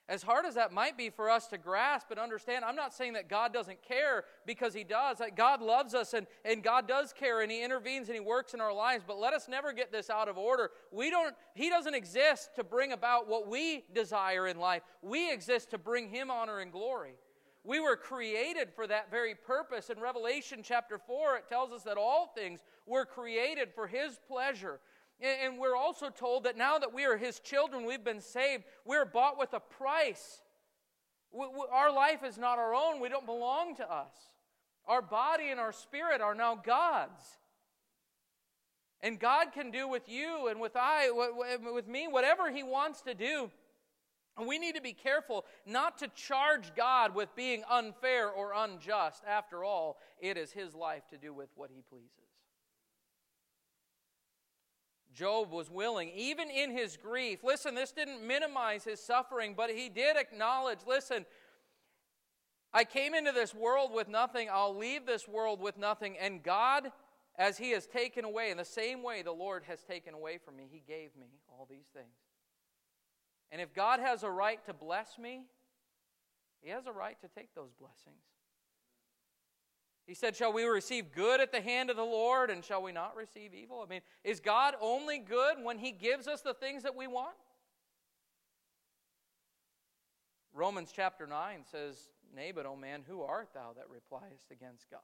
As 0.09 0.23
hard 0.23 0.45
as 0.45 0.55
that 0.55 0.71
might 0.71 0.97
be 0.97 1.09
for 1.09 1.29
us 1.29 1.47
to 1.47 1.57
grasp 1.57 2.11
and 2.11 2.19
understand, 2.19 2.63
I'm 2.63 2.77
not 2.77 2.93
saying 2.93 3.13
that 3.13 3.27
God 3.27 3.51
doesn't 3.51 3.81
care 3.81 4.23
because 4.45 4.73
He 4.73 4.85
does. 4.85 5.17
That 5.17 5.35
God 5.35 5.61
loves 5.61 5.93
us 5.93 6.13
and, 6.13 6.27
and 6.45 6.63
God 6.63 6.87
does 6.87 7.11
care 7.11 7.41
and 7.41 7.51
He 7.51 7.61
intervenes 7.61 8.07
and 8.07 8.15
He 8.15 8.21
works 8.21 8.53
in 8.53 8.61
our 8.61 8.73
lives. 8.73 9.03
But 9.05 9.19
let 9.19 9.33
us 9.33 9.49
never 9.49 9.73
get 9.73 9.91
this 9.91 10.09
out 10.09 10.29
of 10.29 10.37
order. 10.37 10.71
We 10.91 11.09
don't, 11.09 11.35
He 11.55 11.69
doesn't 11.69 11.93
exist 11.93 12.51
to 12.55 12.63
bring 12.63 12.93
about 12.93 13.27
what 13.27 13.49
we 13.49 13.83
desire 13.93 14.47
in 14.47 14.59
life. 14.59 14.81
We 15.01 15.29
exist 15.31 15.71
to 15.71 15.77
bring 15.77 16.07
Him 16.09 16.31
honor 16.31 16.59
and 16.59 16.71
glory. 16.71 17.15
We 17.65 17.81
were 17.81 17.97
created 17.97 18.69
for 18.73 18.87
that 18.87 19.11
very 19.11 19.35
purpose. 19.35 19.89
In 19.89 19.99
Revelation 19.99 20.61
chapter 20.63 20.97
4, 20.97 21.35
it 21.35 21.49
tells 21.49 21.73
us 21.73 21.83
that 21.83 21.97
all 21.97 22.31
things 22.33 22.61
were 22.85 23.05
created 23.05 23.73
for 23.75 23.87
His 23.87 24.17
pleasure. 24.25 24.79
And 25.19 25.57
we're 25.57 25.75
also 25.75 26.09
told 26.09 26.43
that 26.43 26.57
now 26.57 26.77
that 26.77 26.93
we 26.93 27.05
are 27.05 27.17
His 27.17 27.39
children, 27.39 27.85
we've 27.85 28.03
been 28.03 28.21
saved, 28.21 28.63
we're 28.85 29.05
bought 29.05 29.39
with 29.39 29.53
a 29.53 29.59
price. 29.59 30.41
Our 31.71 31.91
life 31.91 32.23
is 32.23 32.37
not 32.37 32.59
our 32.59 32.75
own, 32.75 32.99
we 32.99 33.09
don't 33.09 33.25
belong 33.25 33.75
to 33.77 33.91
us. 33.91 34.13
Our 34.87 35.01
body 35.01 35.49
and 35.49 35.59
our 35.59 35.73
spirit 35.73 36.21
are 36.21 36.35
now 36.35 36.55
God's. 36.55 37.23
And 39.01 39.19
God 39.19 39.51
can 39.53 39.69
do 39.69 39.87
with 39.87 40.07
you 40.07 40.47
and 40.47 40.59
with 40.59 40.75
I, 40.75 41.09
with 41.11 41.87
me, 41.87 42.07
whatever 42.07 42.51
He 42.51 42.63
wants 42.63 43.01
to 43.01 43.13
do. 43.13 43.51
And 44.37 44.47
we 44.47 44.59
need 44.59 44.75
to 44.75 44.81
be 44.81 44.93
careful 44.93 45.45
not 45.65 45.97
to 45.99 46.07
charge 46.09 46.75
God 46.75 47.15
with 47.15 47.35
being 47.35 47.63
unfair 47.69 48.29
or 48.29 48.53
unjust. 48.55 49.23
After 49.27 49.63
all, 49.63 49.97
it 50.19 50.37
is 50.37 50.51
His 50.51 50.75
life 50.75 51.07
to 51.09 51.17
do 51.17 51.33
with 51.33 51.49
what 51.55 51.71
He 51.73 51.81
pleases. 51.89 52.26
Job 55.17 55.51
was 55.51 55.71
willing, 55.71 56.11
even 56.15 56.49
in 56.49 56.69
his 56.69 56.95
grief. 56.95 57.39
Listen, 57.43 57.73
this 57.73 57.91
didn't 57.91 58.25
minimize 58.25 58.83
his 58.83 59.01
suffering, 59.01 59.55
but 59.57 59.71
he 59.71 59.89
did 59.89 60.15
acknowledge 60.15 60.79
listen, 60.87 61.25
I 62.71 62.83
came 62.83 63.15
into 63.15 63.31
this 63.31 63.55
world 63.55 63.91
with 63.91 64.07
nothing. 64.07 64.49
I'll 64.51 64.77
leave 64.77 65.07
this 65.07 65.27
world 65.27 65.59
with 65.59 65.77
nothing. 65.79 66.15
And 66.19 66.43
God, 66.43 66.91
as 67.35 67.57
He 67.57 67.71
has 67.71 67.87
taken 67.87 68.23
away, 68.23 68.51
in 68.51 68.57
the 68.57 68.65
same 68.65 69.01
way 69.01 69.23
the 69.23 69.31
Lord 69.31 69.63
has 69.67 69.81
taken 69.83 70.13
away 70.13 70.37
from 70.37 70.57
me, 70.57 70.67
He 70.69 70.83
gave 70.87 71.15
me 71.15 71.39
all 71.49 71.65
these 71.67 71.87
things. 71.93 72.13
And 73.51 73.61
if 73.61 73.73
God 73.73 73.99
has 73.99 74.21
a 74.21 74.29
right 74.29 74.63
to 74.65 74.73
bless 74.73 75.17
me, 75.17 75.45
He 76.61 76.69
has 76.69 76.85
a 76.85 76.91
right 76.91 77.19
to 77.21 77.27
take 77.27 77.55
those 77.55 77.71
blessings. 77.79 78.21
He 80.07 80.13
said, 80.13 80.35
Shall 80.37 80.53
we 80.53 80.63
receive 80.63 81.11
good 81.11 81.41
at 81.41 81.51
the 81.51 81.59
hand 81.59 81.89
of 81.89 81.97
the 81.97 82.03
Lord 82.03 82.49
and 82.49 82.63
shall 82.63 82.81
we 82.81 82.93
not 82.93 83.15
receive 83.15 83.53
evil? 83.53 83.83
I 83.85 83.89
mean, 83.89 84.01
is 84.23 84.39
God 84.39 84.75
only 84.79 85.19
good 85.19 85.57
when 85.61 85.77
He 85.77 85.91
gives 85.91 86.27
us 86.27 86.41
the 86.41 86.53
things 86.53 86.83
that 86.83 86.95
we 86.95 87.07
want? 87.07 87.35
Romans 90.53 90.91
chapter 90.95 91.27
9 91.27 91.65
says, 91.69 92.09
Nay, 92.33 92.51
but, 92.55 92.65
O 92.65 92.75
man, 92.75 93.03
who 93.07 93.21
art 93.21 93.49
thou 93.53 93.73
that 93.75 93.85
repliest 93.89 94.49
against 94.49 94.89
God? 94.89 95.01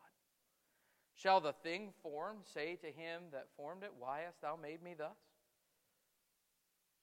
Shall 1.15 1.41
the 1.41 1.53
thing 1.53 1.93
formed 2.01 2.45
say 2.53 2.75
to 2.77 2.87
him 2.87 3.23
that 3.31 3.47
formed 3.55 3.83
it, 3.83 3.91
Why 3.99 4.21
hast 4.25 4.41
thou 4.41 4.55
made 4.55 4.81
me 4.81 4.95
thus? 4.97 5.17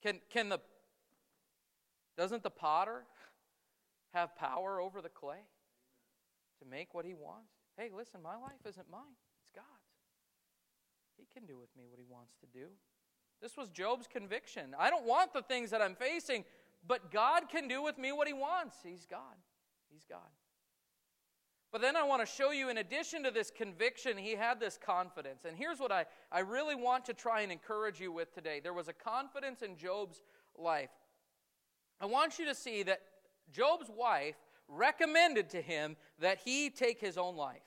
Can, 0.02 0.20
can 0.30 0.48
the, 0.48 0.58
doesn't 2.16 2.42
the 2.42 2.50
potter 2.50 3.04
have 4.14 4.34
power 4.36 4.80
over 4.80 5.00
the 5.00 5.08
clay 5.08 5.44
to 6.60 6.68
make 6.68 6.92
what 6.92 7.04
he 7.04 7.14
wants? 7.14 7.52
Hey, 7.80 7.88
listen, 7.96 8.20
my 8.22 8.36
life 8.36 8.60
isn't 8.68 8.90
mine, 8.90 9.16
it's 9.40 9.50
God's. 9.54 9.66
He 11.16 11.24
can 11.32 11.46
do 11.46 11.58
with 11.58 11.74
me 11.78 11.84
what 11.88 11.98
He 11.98 12.04
wants 12.04 12.34
to 12.40 12.46
do. 12.46 12.66
This 13.40 13.56
was 13.56 13.70
Job's 13.70 14.06
conviction. 14.06 14.74
I 14.78 14.90
don't 14.90 15.06
want 15.06 15.32
the 15.32 15.40
things 15.40 15.70
that 15.70 15.80
I'm 15.80 15.94
facing, 15.94 16.44
but 16.86 17.10
God 17.10 17.48
can 17.48 17.68
do 17.68 17.82
with 17.82 17.96
me 17.96 18.12
what 18.12 18.26
He 18.26 18.34
wants. 18.34 18.76
He's 18.84 19.06
God. 19.06 19.34
He's 19.90 20.04
God. 20.04 20.28
But 21.72 21.80
then 21.80 21.96
I 21.96 22.02
want 22.02 22.20
to 22.20 22.26
show 22.26 22.50
you, 22.50 22.68
in 22.68 22.76
addition 22.76 23.22
to 23.22 23.30
this 23.30 23.50
conviction, 23.50 24.18
he 24.18 24.32
had 24.32 24.60
this 24.60 24.76
confidence. 24.76 25.44
And 25.46 25.56
here's 25.56 25.78
what 25.78 25.92
I, 25.92 26.04
I 26.30 26.40
really 26.40 26.74
want 26.74 27.06
to 27.06 27.14
try 27.14 27.40
and 27.42 27.52
encourage 27.52 27.98
you 27.98 28.12
with 28.12 28.34
today 28.34 28.60
there 28.60 28.74
was 28.74 28.88
a 28.88 28.92
confidence 28.92 29.62
in 29.62 29.78
Job's 29.78 30.20
life. 30.58 30.90
I 31.98 32.06
want 32.06 32.38
you 32.38 32.44
to 32.46 32.54
see 32.54 32.82
that 32.82 33.00
Job's 33.52 33.88
wife 33.88 34.34
recommended 34.68 35.50
to 35.50 35.62
him 35.62 35.96
that 36.18 36.40
he 36.44 36.70
take 36.70 37.00
his 37.00 37.16
own 37.16 37.36
life. 37.36 37.62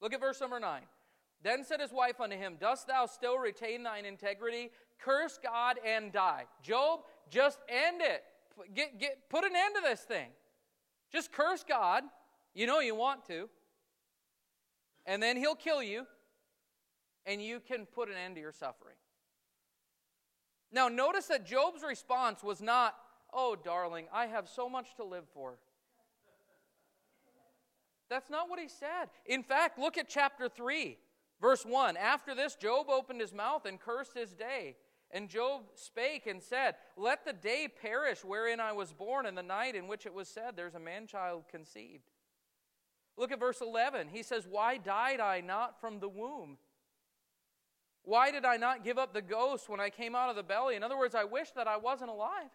Look 0.00 0.12
at 0.14 0.20
verse 0.20 0.40
number 0.40 0.60
9. 0.60 0.82
Then 1.42 1.64
said 1.64 1.80
his 1.80 1.92
wife 1.92 2.20
unto 2.20 2.36
him, 2.36 2.56
Dost 2.60 2.86
thou 2.86 3.06
still 3.06 3.38
retain 3.38 3.82
thine 3.82 4.04
integrity? 4.04 4.70
Curse 4.98 5.38
God 5.42 5.76
and 5.86 6.12
die. 6.12 6.44
Job, 6.62 7.00
just 7.30 7.58
end 7.68 8.02
it. 8.02 8.22
Get, 8.74 8.98
get, 8.98 9.28
put 9.30 9.44
an 9.44 9.52
end 9.56 9.74
to 9.76 9.82
this 9.82 10.00
thing. 10.00 10.28
Just 11.10 11.32
curse 11.32 11.64
God. 11.66 12.04
You 12.54 12.66
know 12.66 12.80
you 12.80 12.94
want 12.94 13.24
to. 13.26 13.48
and 15.06 15.22
then 15.22 15.36
he'll 15.36 15.54
kill 15.54 15.82
you, 15.82 16.06
and 17.26 17.42
you 17.42 17.60
can 17.60 17.86
put 17.86 18.08
an 18.08 18.16
end 18.16 18.34
to 18.36 18.40
your 18.40 18.52
suffering. 18.52 18.96
Now, 20.72 20.88
notice 20.88 21.26
that 21.26 21.46
Job's 21.46 21.82
response 21.82 22.42
was 22.42 22.60
not, 22.60 22.94
Oh, 23.32 23.56
darling, 23.56 24.06
I 24.12 24.26
have 24.26 24.48
so 24.48 24.68
much 24.68 24.94
to 24.96 25.04
live 25.04 25.24
for. 25.32 25.58
That's 28.10 28.28
not 28.28 28.50
what 28.50 28.58
he 28.58 28.68
said. 28.68 29.06
In 29.24 29.42
fact, 29.42 29.78
look 29.78 29.96
at 29.96 30.08
chapter 30.08 30.48
3, 30.48 30.98
verse 31.40 31.64
1. 31.64 31.96
After 31.96 32.34
this, 32.34 32.56
Job 32.56 32.90
opened 32.90 33.20
his 33.20 33.32
mouth 33.32 33.64
and 33.64 33.80
cursed 33.80 34.14
his 34.14 34.34
day. 34.34 34.76
And 35.12 35.28
Job 35.28 35.62
spake 35.74 36.26
and 36.26 36.42
said, 36.42 36.74
Let 36.96 37.24
the 37.24 37.32
day 37.32 37.68
perish 37.80 38.24
wherein 38.24 38.60
I 38.60 38.72
was 38.72 38.92
born, 38.92 39.26
and 39.26 39.38
the 39.38 39.42
night 39.42 39.74
in 39.74 39.88
which 39.88 40.06
it 40.06 40.14
was 40.14 40.28
said, 40.28 40.56
There's 40.56 40.74
a 40.74 40.80
man 40.80 41.06
child 41.06 41.44
conceived. 41.50 42.10
Look 43.16 43.32
at 43.32 43.40
verse 43.40 43.60
11. 43.60 44.08
He 44.12 44.22
says, 44.22 44.46
Why 44.48 44.76
died 44.76 45.20
I 45.20 45.40
not 45.40 45.80
from 45.80 46.00
the 46.00 46.08
womb? 46.08 46.58
Why 48.02 48.30
did 48.30 48.44
I 48.44 48.56
not 48.56 48.84
give 48.84 48.98
up 48.98 49.12
the 49.12 49.22
ghost 49.22 49.68
when 49.68 49.80
I 49.80 49.90
came 49.90 50.14
out 50.14 50.30
of 50.30 50.36
the 50.36 50.42
belly? 50.42 50.74
In 50.74 50.82
other 50.82 50.98
words, 50.98 51.14
I 51.14 51.24
wish 51.24 51.50
that 51.52 51.68
I 51.68 51.76
wasn't 51.76 52.10
alive. 52.10 52.50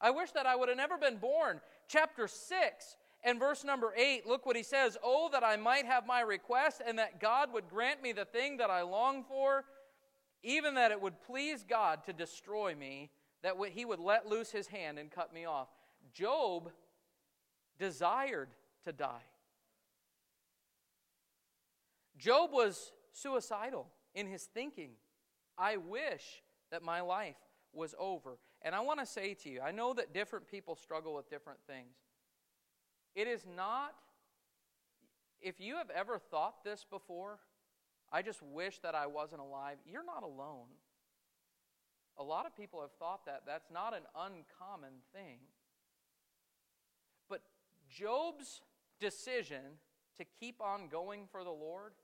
I 0.00 0.10
wish 0.10 0.30
that 0.32 0.46
I 0.46 0.54
would 0.54 0.68
have 0.68 0.78
never 0.78 0.96
been 0.96 1.16
born. 1.16 1.60
Chapter 1.88 2.28
6 2.28 2.96
and 3.28 3.38
verse 3.38 3.62
number 3.62 3.92
8, 3.94 4.26
look 4.26 4.46
what 4.46 4.56
he 4.56 4.62
says 4.62 4.96
Oh, 5.04 5.28
that 5.32 5.44
I 5.44 5.56
might 5.56 5.84
have 5.84 6.06
my 6.06 6.22
request, 6.22 6.80
and 6.84 6.98
that 6.98 7.20
God 7.20 7.52
would 7.52 7.68
grant 7.68 8.02
me 8.02 8.12
the 8.12 8.24
thing 8.24 8.56
that 8.56 8.70
I 8.70 8.82
long 8.82 9.22
for, 9.22 9.64
even 10.42 10.76
that 10.76 10.92
it 10.92 11.02
would 11.02 11.20
please 11.20 11.62
God 11.68 12.04
to 12.04 12.14
destroy 12.14 12.74
me, 12.74 13.10
that 13.42 13.56
he 13.74 13.84
would 13.84 14.00
let 14.00 14.26
loose 14.26 14.50
his 14.50 14.68
hand 14.68 14.98
and 14.98 15.10
cut 15.10 15.34
me 15.34 15.44
off. 15.44 15.68
Job 16.14 16.70
desired 17.78 18.48
to 18.84 18.92
die. 18.92 19.26
Job 22.16 22.50
was 22.50 22.92
suicidal 23.12 23.88
in 24.14 24.26
his 24.26 24.44
thinking. 24.44 24.92
I 25.58 25.76
wish 25.76 26.42
that 26.70 26.82
my 26.82 27.02
life 27.02 27.36
was 27.74 27.94
over. 27.98 28.38
And 28.62 28.74
I 28.74 28.80
want 28.80 29.00
to 29.00 29.06
say 29.06 29.34
to 29.34 29.50
you, 29.50 29.60
I 29.60 29.70
know 29.70 29.92
that 29.92 30.14
different 30.14 30.48
people 30.48 30.76
struggle 30.76 31.14
with 31.14 31.28
different 31.28 31.60
things. 31.66 31.94
It 33.18 33.26
is 33.26 33.44
not, 33.56 33.96
if 35.42 35.58
you 35.58 35.74
have 35.78 35.90
ever 35.90 36.20
thought 36.20 36.62
this 36.62 36.86
before, 36.88 37.40
I 38.12 38.22
just 38.22 38.40
wish 38.44 38.78
that 38.84 38.94
I 38.94 39.08
wasn't 39.08 39.40
alive, 39.40 39.78
you're 39.84 40.06
not 40.06 40.22
alone. 40.22 40.68
A 42.16 42.22
lot 42.22 42.46
of 42.46 42.56
people 42.56 42.80
have 42.80 42.92
thought 42.92 43.26
that. 43.26 43.42
That's 43.44 43.72
not 43.72 43.92
an 43.92 44.04
uncommon 44.14 45.02
thing. 45.12 45.38
But 47.28 47.40
Job's 47.90 48.60
decision 49.00 49.80
to 50.16 50.24
keep 50.38 50.62
on 50.62 50.86
going 50.86 51.26
for 51.32 51.42
the 51.42 51.50
Lord 51.50 51.94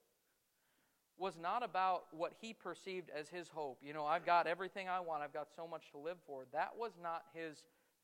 was 1.17 1.39
not 1.41 1.63
about 1.63 2.07
what 2.11 2.33
he 2.41 2.53
perceived 2.53 3.09
as 3.17 3.29
his 3.29 3.49
hope. 3.51 3.79
You 3.85 3.93
know, 3.93 4.05
I've 4.05 4.27
got 4.27 4.49
everything 4.49 4.89
I 4.89 4.99
want, 4.99 5.23
I've 5.23 5.33
got 5.33 5.47
so 5.55 5.69
much 5.69 5.93
to 5.93 5.99
live 5.99 6.19
for. 6.27 6.43
That 6.53 6.73
was 6.77 6.95
not 7.01 7.23
his 7.33 7.63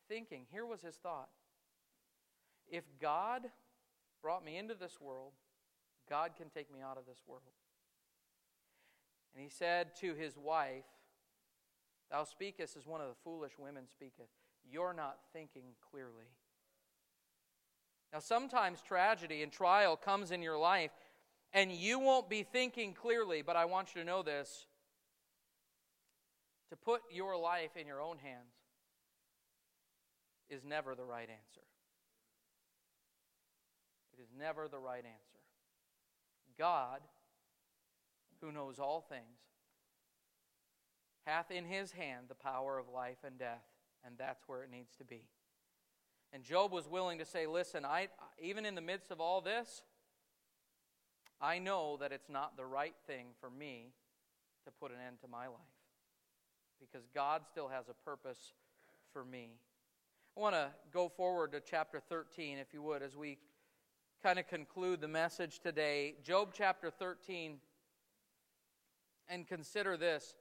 thinking. 0.08 0.46
Here 0.52 0.64
was 0.64 0.80
his 0.80 0.94
thought 0.94 1.28
If 2.70 2.84
God 3.00 3.42
brought 4.22 4.44
me 4.44 4.56
into 4.56 4.74
this 4.74 5.00
world, 5.00 5.32
God 6.08 6.32
can 6.36 6.48
take 6.48 6.72
me 6.72 6.80
out 6.80 6.96
of 6.96 7.06
this 7.06 7.18
world. 7.26 7.42
And 9.34 9.42
he 9.42 9.50
said 9.50 9.96
to 9.96 10.14
his 10.14 10.36
wife, 10.36 10.84
Thou 12.10 12.24
speakest 12.24 12.76
as 12.76 12.86
one 12.86 13.00
of 13.00 13.08
the 13.08 13.14
foolish 13.22 13.52
women 13.58 13.84
speaketh. 13.88 14.26
You're 14.68 14.92
not 14.92 15.18
thinking 15.32 15.74
clearly. 15.90 16.28
Now, 18.12 18.18
sometimes 18.18 18.80
tragedy 18.82 19.42
and 19.42 19.52
trial 19.52 19.96
comes 19.96 20.32
in 20.32 20.42
your 20.42 20.58
life 20.58 20.90
and 21.52 21.70
you 21.70 21.98
won't 21.98 22.28
be 22.28 22.42
thinking 22.42 22.92
clearly, 22.92 23.42
but 23.42 23.56
I 23.56 23.64
want 23.64 23.94
you 23.94 24.02
to 24.02 24.06
know 24.06 24.22
this. 24.22 24.66
To 26.70 26.76
put 26.76 27.02
your 27.10 27.36
life 27.36 27.76
in 27.76 27.86
your 27.86 28.00
own 28.00 28.18
hands 28.18 28.54
is 30.48 30.64
never 30.64 30.94
the 30.94 31.04
right 31.04 31.28
answer. 31.28 31.66
Is 34.20 34.28
never 34.38 34.68
the 34.68 34.78
right 34.78 35.04
answer. 35.04 35.40
God, 36.58 37.00
who 38.42 38.52
knows 38.52 38.78
all 38.78 39.00
things, 39.00 39.38
hath 41.24 41.50
in 41.50 41.64
his 41.64 41.92
hand 41.92 42.26
the 42.28 42.34
power 42.34 42.78
of 42.78 42.86
life 42.88 43.18
and 43.24 43.38
death, 43.38 43.64
and 44.04 44.16
that's 44.18 44.42
where 44.46 44.62
it 44.62 44.70
needs 44.70 44.94
to 44.96 45.04
be. 45.04 45.22
And 46.34 46.44
Job 46.44 46.70
was 46.70 46.86
willing 46.86 47.18
to 47.18 47.24
say, 47.24 47.46
Listen, 47.46 47.86
I, 47.86 48.08
even 48.38 48.66
in 48.66 48.74
the 48.74 48.82
midst 48.82 49.10
of 49.10 49.20
all 49.20 49.40
this, 49.40 49.82
I 51.40 51.58
know 51.58 51.96
that 52.00 52.12
it's 52.12 52.28
not 52.28 52.58
the 52.58 52.66
right 52.66 52.94
thing 53.06 53.28
for 53.40 53.48
me 53.48 53.94
to 54.66 54.70
put 54.70 54.90
an 54.90 54.98
end 55.06 55.20
to 55.22 55.28
my 55.28 55.46
life 55.46 55.60
because 56.78 57.06
God 57.14 57.42
still 57.50 57.68
has 57.68 57.88
a 57.88 57.94
purpose 58.04 58.52
for 59.14 59.24
me. 59.24 59.52
I 60.36 60.40
want 60.40 60.54
to 60.54 60.68
go 60.92 61.08
forward 61.08 61.52
to 61.52 61.60
chapter 61.60 62.00
13, 62.00 62.58
if 62.58 62.72
you 62.74 62.82
would, 62.82 63.02
as 63.02 63.16
we 63.16 63.38
kind 64.22 64.38
of 64.38 64.46
conclude 64.48 65.00
the 65.00 65.08
message 65.08 65.60
today. 65.60 66.14
Job 66.22 66.50
chapter 66.52 66.90
13, 66.90 67.56
and 69.28 69.46
consider 69.46 69.96
this. 69.96 70.34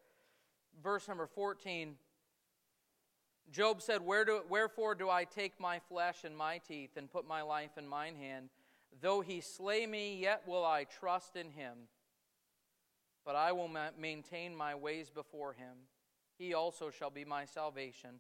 Verse 0.84 1.08
number 1.08 1.28
14. 1.28 1.96
Job 3.52 3.82
said, 3.82 4.02
Where 4.02 4.26
do, 4.26 4.42
Wherefore 4.50 4.96
do 4.96 5.10
I 5.10 5.24
take 5.24 5.60
my 5.60 5.80
flesh 5.80 6.26
in 6.26 6.36
my 6.36 6.58
teeth 6.58 6.98
and 6.98 7.10
put 7.10 7.26
my 7.26 7.42
life 7.42 7.78
in 7.78 7.88
mine 7.88 8.15
hand? 8.15 8.50
Though 9.02 9.22
he 9.22 9.39
slay 9.39 9.86
me, 9.86 10.18
yet 10.18 10.44
will 10.46 10.65
I 10.65 10.84
trust 10.84 11.38
in 11.38 11.52
him. 11.52 11.78
But 13.26 13.36
I 13.36 13.54
will 13.54 13.70
ma- 13.70 13.92
maintain 13.98 14.56
my 14.56 14.76
ways 14.76 15.10
before 15.10 15.54
him. 15.54 15.88
He 16.38 16.54
also 16.54 16.89
shall 16.89 17.12
be 17.12 17.24
my 17.24 17.46
salvation. 17.46 18.20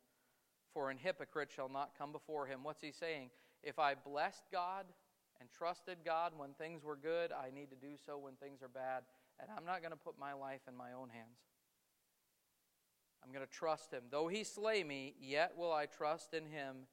For 0.73 0.89
an 0.89 0.97
hypocrite 0.97 1.51
shall 1.53 1.69
not 1.69 1.97
come 1.97 2.11
before 2.13 2.45
him. 2.45 2.63
What's 2.63 2.81
he 2.81 2.91
saying? 2.91 3.29
If 3.61 3.77
I 3.77 3.95
blessed 3.95 4.43
God 4.53 4.85
and 5.39 5.49
trusted 5.51 5.99
God 6.05 6.33
when 6.35 6.53
things 6.53 6.83
were 6.83 6.95
good, 6.95 7.31
I 7.31 7.49
need 7.53 7.69
to 7.69 7.75
do 7.75 7.95
so 8.05 8.17
when 8.17 8.33
things 8.35 8.61
are 8.61 8.67
bad. 8.67 9.03
And 9.39 9.49
I'm 9.55 9.65
not 9.65 9.81
going 9.81 9.91
to 9.91 9.97
put 9.97 10.19
my 10.19 10.33
life 10.33 10.61
in 10.67 10.75
my 10.75 10.93
own 10.93 11.09
hands. 11.09 11.39
I'm 13.23 13.31
going 13.31 13.45
to 13.45 13.51
trust 13.51 13.91
him. 13.93 14.03
Though 14.09 14.27
he 14.27 14.43
slay 14.43 14.83
me, 14.83 15.15
yet 15.19 15.53
will 15.57 15.71
I 15.71 15.85
trust 15.85 16.33
in 16.33 16.45
him. 16.45 16.87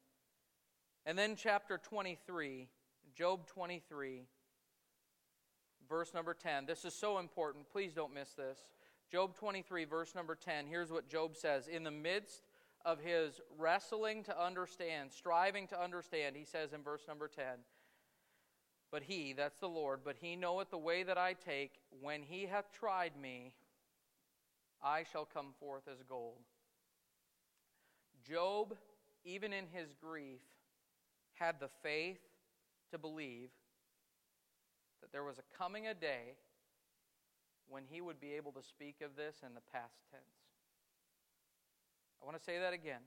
And 1.05 1.17
then, 1.17 1.35
chapter 1.35 1.77
23 1.77 2.67
Job 3.15 3.47
23, 3.47 4.25
verse 5.89 6.13
number 6.13 6.33
10. 6.33 6.65
This 6.65 6.85
is 6.85 6.93
so 6.93 7.17
important. 7.17 7.69
Please 7.69 7.93
don't 7.93 8.13
miss 8.13 8.33
this. 8.33 8.59
Job 9.11 9.35
23, 9.35 9.85
verse 9.85 10.13
number 10.13 10.35
10. 10.35 10.67
Here's 10.67 10.91
what 10.91 11.09
Job 11.09 11.35
says 11.35 11.67
In 11.67 11.83
the 11.83 11.91
midst 11.91 12.43
of 12.85 12.99
his 12.99 13.41
wrestling 13.57 14.23
to 14.23 14.39
understand, 14.39 15.11
striving 15.11 15.67
to 15.67 15.81
understand, 15.81 16.35
he 16.35 16.45
says 16.45 16.73
in 16.73 16.83
verse 16.83 17.05
number 17.07 17.27
10, 17.27 17.43
But 18.91 19.03
he, 19.03 19.33
that's 19.33 19.59
the 19.59 19.67
Lord, 19.67 20.01
but 20.03 20.15
he 20.21 20.35
knoweth 20.35 20.69
the 20.69 20.77
way 20.77 21.03
that 21.03 21.17
I 21.17 21.33
take. 21.33 21.73
When 22.01 22.23
he 22.23 22.45
hath 22.45 22.71
tried 22.71 23.13
me, 23.21 23.53
I 24.81 25.03
shall 25.03 25.25
come 25.25 25.53
forth 25.59 25.83
as 25.91 26.01
gold. 26.07 26.39
Job, 28.27 28.75
even 29.25 29.51
in 29.51 29.65
his 29.73 29.93
grief, 29.93 30.39
had 31.33 31.59
the 31.59 31.69
faith 31.83 32.19
to 32.91 32.97
believe 32.97 33.49
that 35.01 35.11
there 35.11 35.23
was 35.23 35.37
a 35.37 35.57
coming 35.57 35.87
a 35.87 35.93
day 35.93 36.35
when 37.67 37.83
he 37.89 38.01
would 38.01 38.19
be 38.19 38.33
able 38.33 38.51
to 38.53 38.63
speak 38.63 39.01
of 39.03 39.15
this 39.15 39.37
in 39.45 39.53
the 39.53 39.61
past 39.73 39.95
tense. 40.11 40.23
I 42.21 42.25
want 42.25 42.37
to 42.37 42.43
say 42.43 42.59
that 42.59 42.73
again. 42.73 43.01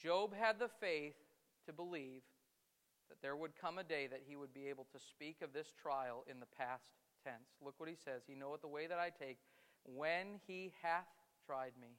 Job 0.00 0.34
had 0.34 0.58
the 0.58 0.70
faith 0.80 1.14
to 1.66 1.72
believe 1.72 2.22
that 3.12 3.20
there 3.20 3.36
would 3.36 3.52
come 3.60 3.76
a 3.76 3.84
day 3.84 4.06
that 4.06 4.22
he 4.26 4.36
would 4.36 4.54
be 4.54 4.68
able 4.68 4.86
to 4.90 4.98
speak 4.98 5.42
of 5.42 5.52
this 5.52 5.74
trial 5.80 6.24
in 6.30 6.40
the 6.40 6.46
past 6.56 6.88
tense. 7.22 7.60
Look 7.62 7.74
what 7.76 7.90
he 7.90 7.94
says. 7.94 8.22
He 8.26 8.34
knoweth 8.34 8.62
the 8.62 8.68
way 8.68 8.86
that 8.86 8.98
I 8.98 9.10
take. 9.10 9.36
When 9.84 10.40
he 10.46 10.72
hath 10.80 11.12
tried 11.44 11.72
me, 11.78 11.98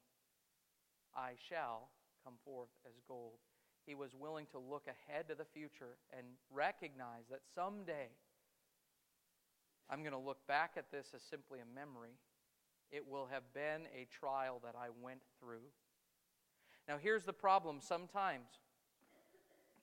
I 1.15 1.33
shall 1.49 1.89
come 2.25 2.33
forth 2.43 2.69
as 2.87 2.93
gold 3.07 3.37
he 3.85 3.95
was 3.95 4.11
willing 4.17 4.45
to 4.51 4.59
look 4.59 4.87
ahead 4.87 5.27
to 5.27 5.35
the 5.35 5.45
future 5.45 5.97
and 6.17 6.25
recognize 6.51 7.27
that 7.29 7.41
someday 7.53 8.09
I'm 9.89 9.99
going 9.99 10.13
to 10.13 10.17
look 10.17 10.45
back 10.47 10.71
at 10.77 10.91
this 10.91 11.07
as 11.13 11.21
simply 11.21 11.59
a 11.59 11.75
memory. 11.75 12.15
It 12.91 13.07
will 13.07 13.27
have 13.31 13.43
been 13.53 13.87
a 13.93 14.07
trial 14.11 14.61
that 14.63 14.75
I 14.79 14.87
went 15.01 15.21
through. 15.39 15.67
Now, 16.87 16.97
here's 16.97 17.23
the 17.23 17.33
problem 17.33 17.79
sometimes 17.81 18.47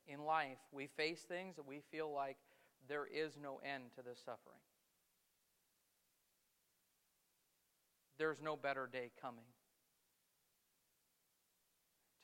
in 0.06 0.24
life, 0.24 0.58
we 0.72 0.88
face 0.96 1.20
things 1.20 1.56
that 1.56 1.66
we 1.66 1.80
feel 1.90 2.12
like 2.12 2.36
there 2.88 3.06
is 3.06 3.38
no 3.40 3.60
end 3.64 3.84
to 3.96 4.02
this 4.02 4.18
suffering. 4.18 4.60
There's 8.18 8.40
no 8.42 8.56
better 8.56 8.88
day 8.90 9.10
coming. 9.20 9.44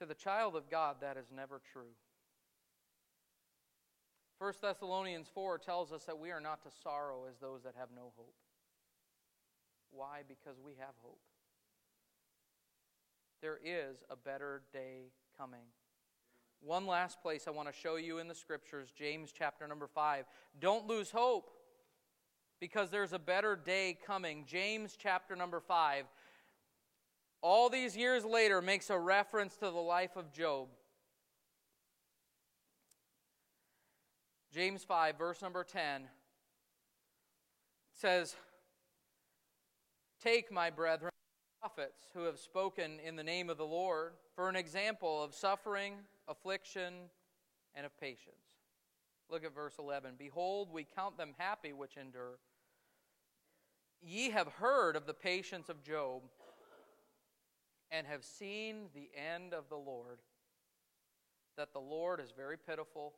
To 0.01 0.07
the 0.07 0.15
child 0.15 0.57
of 0.57 0.71
God, 0.71 0.97
that 1.01 1.17
is 1.17 1.27
never 1.35 1.61
true. 1.73 1.95
1 4.39 4.53
Thessalonians 4.61 5.29
4 5.33 5.59
tells 5.59 5.93
us 5.93 6.05
that 6.05 6.19
we 6.19 6.31
are 6.31 6.41
not 6.41 6.63
to 6.63 6.69
sorrow 6.83 7.25
as 7.31 7.39
those 7.41 7.63
that 7.63 7.75
have 7.79 7.89
no 7.95 8.13
hope. 8.17 8.35
Why? 9.91 10.21
Because 10.29 10.61
we 10.63 10.73
have 10.79 10.95
hope. 11.03 11.21
There 13.41 13.59
is 13.65 13.97
a 14.11 14.17
better 14.17 14.63
day 14.73 15.13
coming. 15.39 15.65
One 16.61 16.87
last 16.87 17.23
place 17.23 17.45
I 17.47 17.51
want 17.51 17.69
to 17.69 17.75
show 17.75 17.97
you 17.97 18.19
in 18.19 18.29
the 18.29 18.35
scriptures, 18.35 18.93
James 18.97 19.33
chapter 19.37 19.67
number 19.69 19.87
5. 19.87 20.25
Don't 20.61 20.87
lose 20.87 21.11
hope 21.11 21.51
because 22.61 22.91
there's 22.91 23.13
a 23.13 23.19
better 23.19 23.57
day 23.57 23.97
coming. 24.07 24.45
James 24.47 24.97
chapter 25.01 25.37
number 25.37 25.61
5. 25.61 26.07
All 27.43 27.69
these 27.69 27.97
years 27.97 28.25
later 28.25 28.61
makes 28.61 28.91
a 28.91 28.99
reference 28.99 29.55
to 29.57 29.67
the 29.67 29.71
life 29.71 30.17
of 30.17 30.33
Job. 30.33 30.69
James 34.53 34.83
5, 34.85 35.19
verse 35.19 35.43
number 35.43 35.63
10 35.63 36.05
says, 37.93 38.35
Take, 40.23 40.51
my 40.51 40.71
brethren, 40.71 41.13
prophets 41.61 42.01
who 42.15 42.25
have 42.25 42.39
spoken 42.39 42.99
in 43.05 43.17
the 43.17 43.23
name 43.23 43.51
of 43.51 43.59
the 43.59 43.67
Lord 43.67 44.13
for 44.35 44.49
an 44.49 44.57
example 44.57 45.23
of 45.23 45.35
suffering, 45.35 45.95
affliction, 46.29 47.11
and 47.75 47.87
of 47.87 47.99
patience. 48.01 48.57
Look 49.29 49.45
at 49.45 49.55
verse 49.55 49.75
11. 49.79 50.15
Behold, 50.19 50.73
we 50.73 50.85
count 50.85 51.19
them 51.19 51.35
happy 51.37 51.73
which 51.73 51.97
endure. 51.97 52.39
Ye 54.01 54.31
have 54.31 54.49
heard 54.49 54.97
of 54.97 55.07
the 55.07 55.15
patience 55.15 55.69
of 55.69 55.83
Job 55.83 56.23
and 57.91 58.07
have 58.07 58.25
seen 58.25 58.89
the 58.95 59.11
end 59.15 59.53
of 59.53 59.69
the 59.69 59.77
Lord, 59.77 60.19
that 61.57 61.73
the 61.73 61.81
Lord 61.81 62.21
is 62.21 62.33
very 62.37 62.57
pitiful 62.57 63.15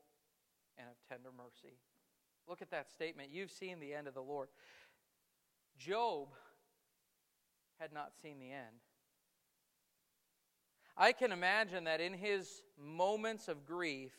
and 0.76 0.86
of 0.88 0.96
tender 1.08 1.30
mercy. 1.36 1.76
Look 2.48 2.62
at 2.62 2.70
that 2.70 2.90
statement. 2.90 3.30
You've 3.32 3.50
seen 3.50 3.80
the 3.80 3.94
end 3.94 4.08
of 4.08 4.14
the 4.14 4.22
Lord. 4.22 4.48
Job 5.78 6.28
had 7.78 7.92
not 7.92 8.12
seen 8.22 8.38
the 8.38 8.50
end. 8.50 8.82
I 11.00 11.12
can 11.12 11.30
imagine 11.30 11.84
that 11.84 12.00
in 12.00 12.12
his 12.12 12.62
moments 12.76 13.46
of 13.46 13.64
grief 13.64 14.12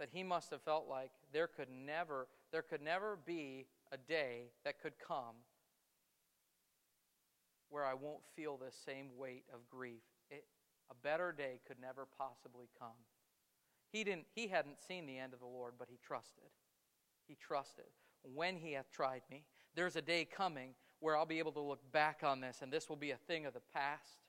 that 0.00 0.08
he 0.12 0.24
must 0.24 0.50
have 0.50 0.60
felt 0.60 0.88
like 0.88 1.12
there 1.32 1.46
could 1.46 1.68
never 1.70 2.26
there 2.50 2.62
could 2.62 2.82
never 2.82 3.16
be 3.24 3.66
a 3.92 3.96
day 3.96 4.50
that 4.64 4.80
could 4.80 4.94
come 4.98 5.36
where 7.70 7.84
I 7.84 7.94
won't 7.94 8.22
feel 8.36 8.56
this 8.56 8.76
same 8.84 9.08
weight 9.16 9.44
of 9.52 9.68
grief. 9.68 10.02
It, 10.30 10.44
a 10.90 10.94
better 10.94 11.32
day 11.32 11.60
could 11.66 11.80
never 11.80 12.06
possibly 12.18 12.68
come. 12.78 12.98
He 13.92 14.02
didn't 14.02 14.26
he 14.34 14.48
hadn't 14.48 14.80
seen 14.80 15.06
the 15.06 15.18
end 15.18 15.32
of 15.32 15.38
the 15.38 15.46
Lord, 15.46 15.74
but 15.78 15.86
he 15.88 15.98
trusted. 16.04 16.50
He 17.28 17.36
trusted. 17.36 17.86
When 18.22 18.56
he 18.56 18.72
hath 18.72 18.90
tried 18.90 19.22
me, 19.30 19.44
there's 19.76 19.94
a 19.94 20.02
day 20.02 20.24
coming 20.24 20.74
where 20.98 21.16
I'll 21.16 21.26
be 21.26 21.38
able 21.38 21.52
to 21.52 21.60
look 21.60 21.80
back 21.92 22.22
on 22.24 22.40
this 22.40 22.62
and 22.62 22.72
this 22.72 22.88
will 22.88 22.96
be 22.96 23.12
a 23.12 23.16
thing 23.16 23.46
of 23.46 23.54
the 23.54 23.62
past. 23.72 24.23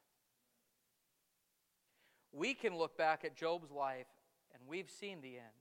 We 2.35 2.53
can 2.53 2.77
look 2.77 2.97
back 2.97 3.23
at 3.23 3.37
Job's 3.37 3.71
life 3.71 4.07
and 4.53 4.61
we've 4.67 4.89
seen 4.89 5.21
the 5.21 5.35
end. 5.35 5.55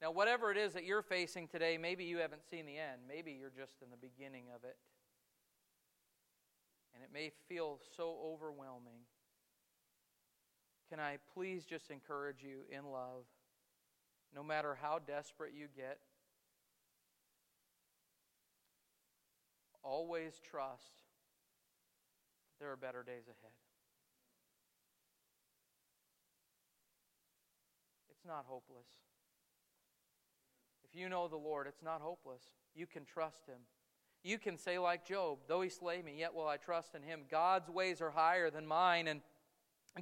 Now, 0.00 0.10
whatever 0.10 0.50
it 0.50 0.56
is 0.56 0.72
that 0.72 0.84
you're 0.84 1.02
facing 1.02 1.46
today, 1.46 1.78
maybe 1.78 2.04
you 2.04 2.18
haven't 2.18 2.42
seen 2.50 2.64
the 2.64 2.78
end. 2.78 3.02
Maybe 3.06 3.36
you're 3.38 3.52
just 3.54 3.82
in 3.82 3.90
the 3.90 3.96
beginning 3.96 4.44
of 4.54 4.64
it. 4.64 4.76
And 6.94 7.02
it 7.02 7.10
may 7.12 7.32
feel 7.48 7.80
so 7.96 8.16
overwhelming. 8.24 9.00
Can 10.88 11.00
I 11.00 11.18
please 11.34 11.64
just 11.64 11.90
encourage 11.90 12.42
you 12.42 12.60
in 12.70 12.90
love, 12.90 13.24
no 14.34 14.42
matter 14.42 14.76
how 14.80 15.00
desperate 15.06 15.52
you 15.54 15.66
get, 15.76 15.98
always 19.82 20.40
trust 20.50 21.02
there 22.58 22.70
are 22.70 22.76
better 22.76 23.02
days 23.02 23.24
ahead. 23.24 23.63
It's 28.24 28.30
not 28.30 28.46
hopeless. 28.48 28.86
If 30.88 30.98
you 30.98 31.10
know 31.10 31.28
the 31.28 31.36
Lord, 31.36 31.66
it's 31.66 31.82
not 31.82 32.00
hopeless. 32.00 32.40
You 32.74 32.86
can 32.86 33.04
trust 33.04 33.46
Him. 33.46 33.58
You 34.22 34.38
can 34.38 34.56
say, 34.56 34.78
like 34.78 35.06
Job, 35.06 35.40
though 35.46 35.60
He 35.60 35.68
slay 35.68 36.00
me, 36.00 36.14
yet 36.20 36.32
will 36.34 36.48
I 36.48 36.56
trust 36.56 36.94
in 36.94 37.02
Him. 37.02 37.24
God's 37.30 37.68
ways 37.68 38.00
are 38.00 38.12
higher 38.12 38.48
than 38.48 38.66
mine, 38.66 39.08
and 39.08 39.20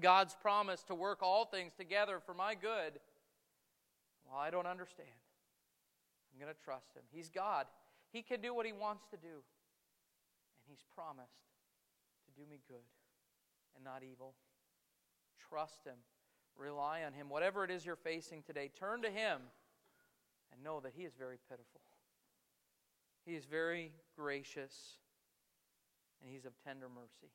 God's 0.01 0.37
promise 0.41 0.85
to 0.85 0.95
work 0.95 1.21
all 1.21 1.47
things 1.47 1.73
together 1.75 2.21
for 2.25 2.33
my 2.33 2.55
good. 2.55 3.01
Well, 4.25 4.39
I 4.39 4.51
don't 4.51 4.69
understand. 4.69 5.09
I'm 6.33 6.41
going 6.41 6.55
to 6.55 6.65
trust 6.65 6.95
Him. 6.95 7.03
He's 7.11 7.29
God, 7.29 7.67
He 8.13 8.23
can 8.23 8.41
do 8.41 8.55
what 8.55 8.67
He 8.67 8.73
wants 8.73 9.03
to 9.11 9.17
do. 9.17 9.27
And 9.35 10.69
He's 10.69 10.85
promised 10.95 11.43
to 12.27 12.41
do 12.41 12.49
me 12.49 12.61
good 12.69 12.87
and 13.75 13.85
not 13.85 14.05
evil. 14.09 14.35
Trust 15.49 15.85
Him. 15.85 15.97
Rely 16.57 17.03
on 17.05 17.13
Him. 17.13 17.29
Whatever 17.29 17.65
it 17.65 17.71
is 17.71 17.85
you're 17.85 17.97
facing 17.97 18.43
today, 18.43 18.71
turn 18.79 19.03
to 19.03 19.11
Him 19.11 19.41
and 20.53 20.63
know 20.63 20.81
that 20.81 20.93
He 20.97 21.03
is 21.05 21.13
very 21.19 21.39
pitiful. 21.49 21.81
He 23.25 23.35
is 23.35 23.45
very 23.45 23.93
gracious 24.17 24.99
and 26.21 26.31
He's 26.31 26.45
of 26.45 26.53
tender 26.65 26.89
mercy. 26.89 27.33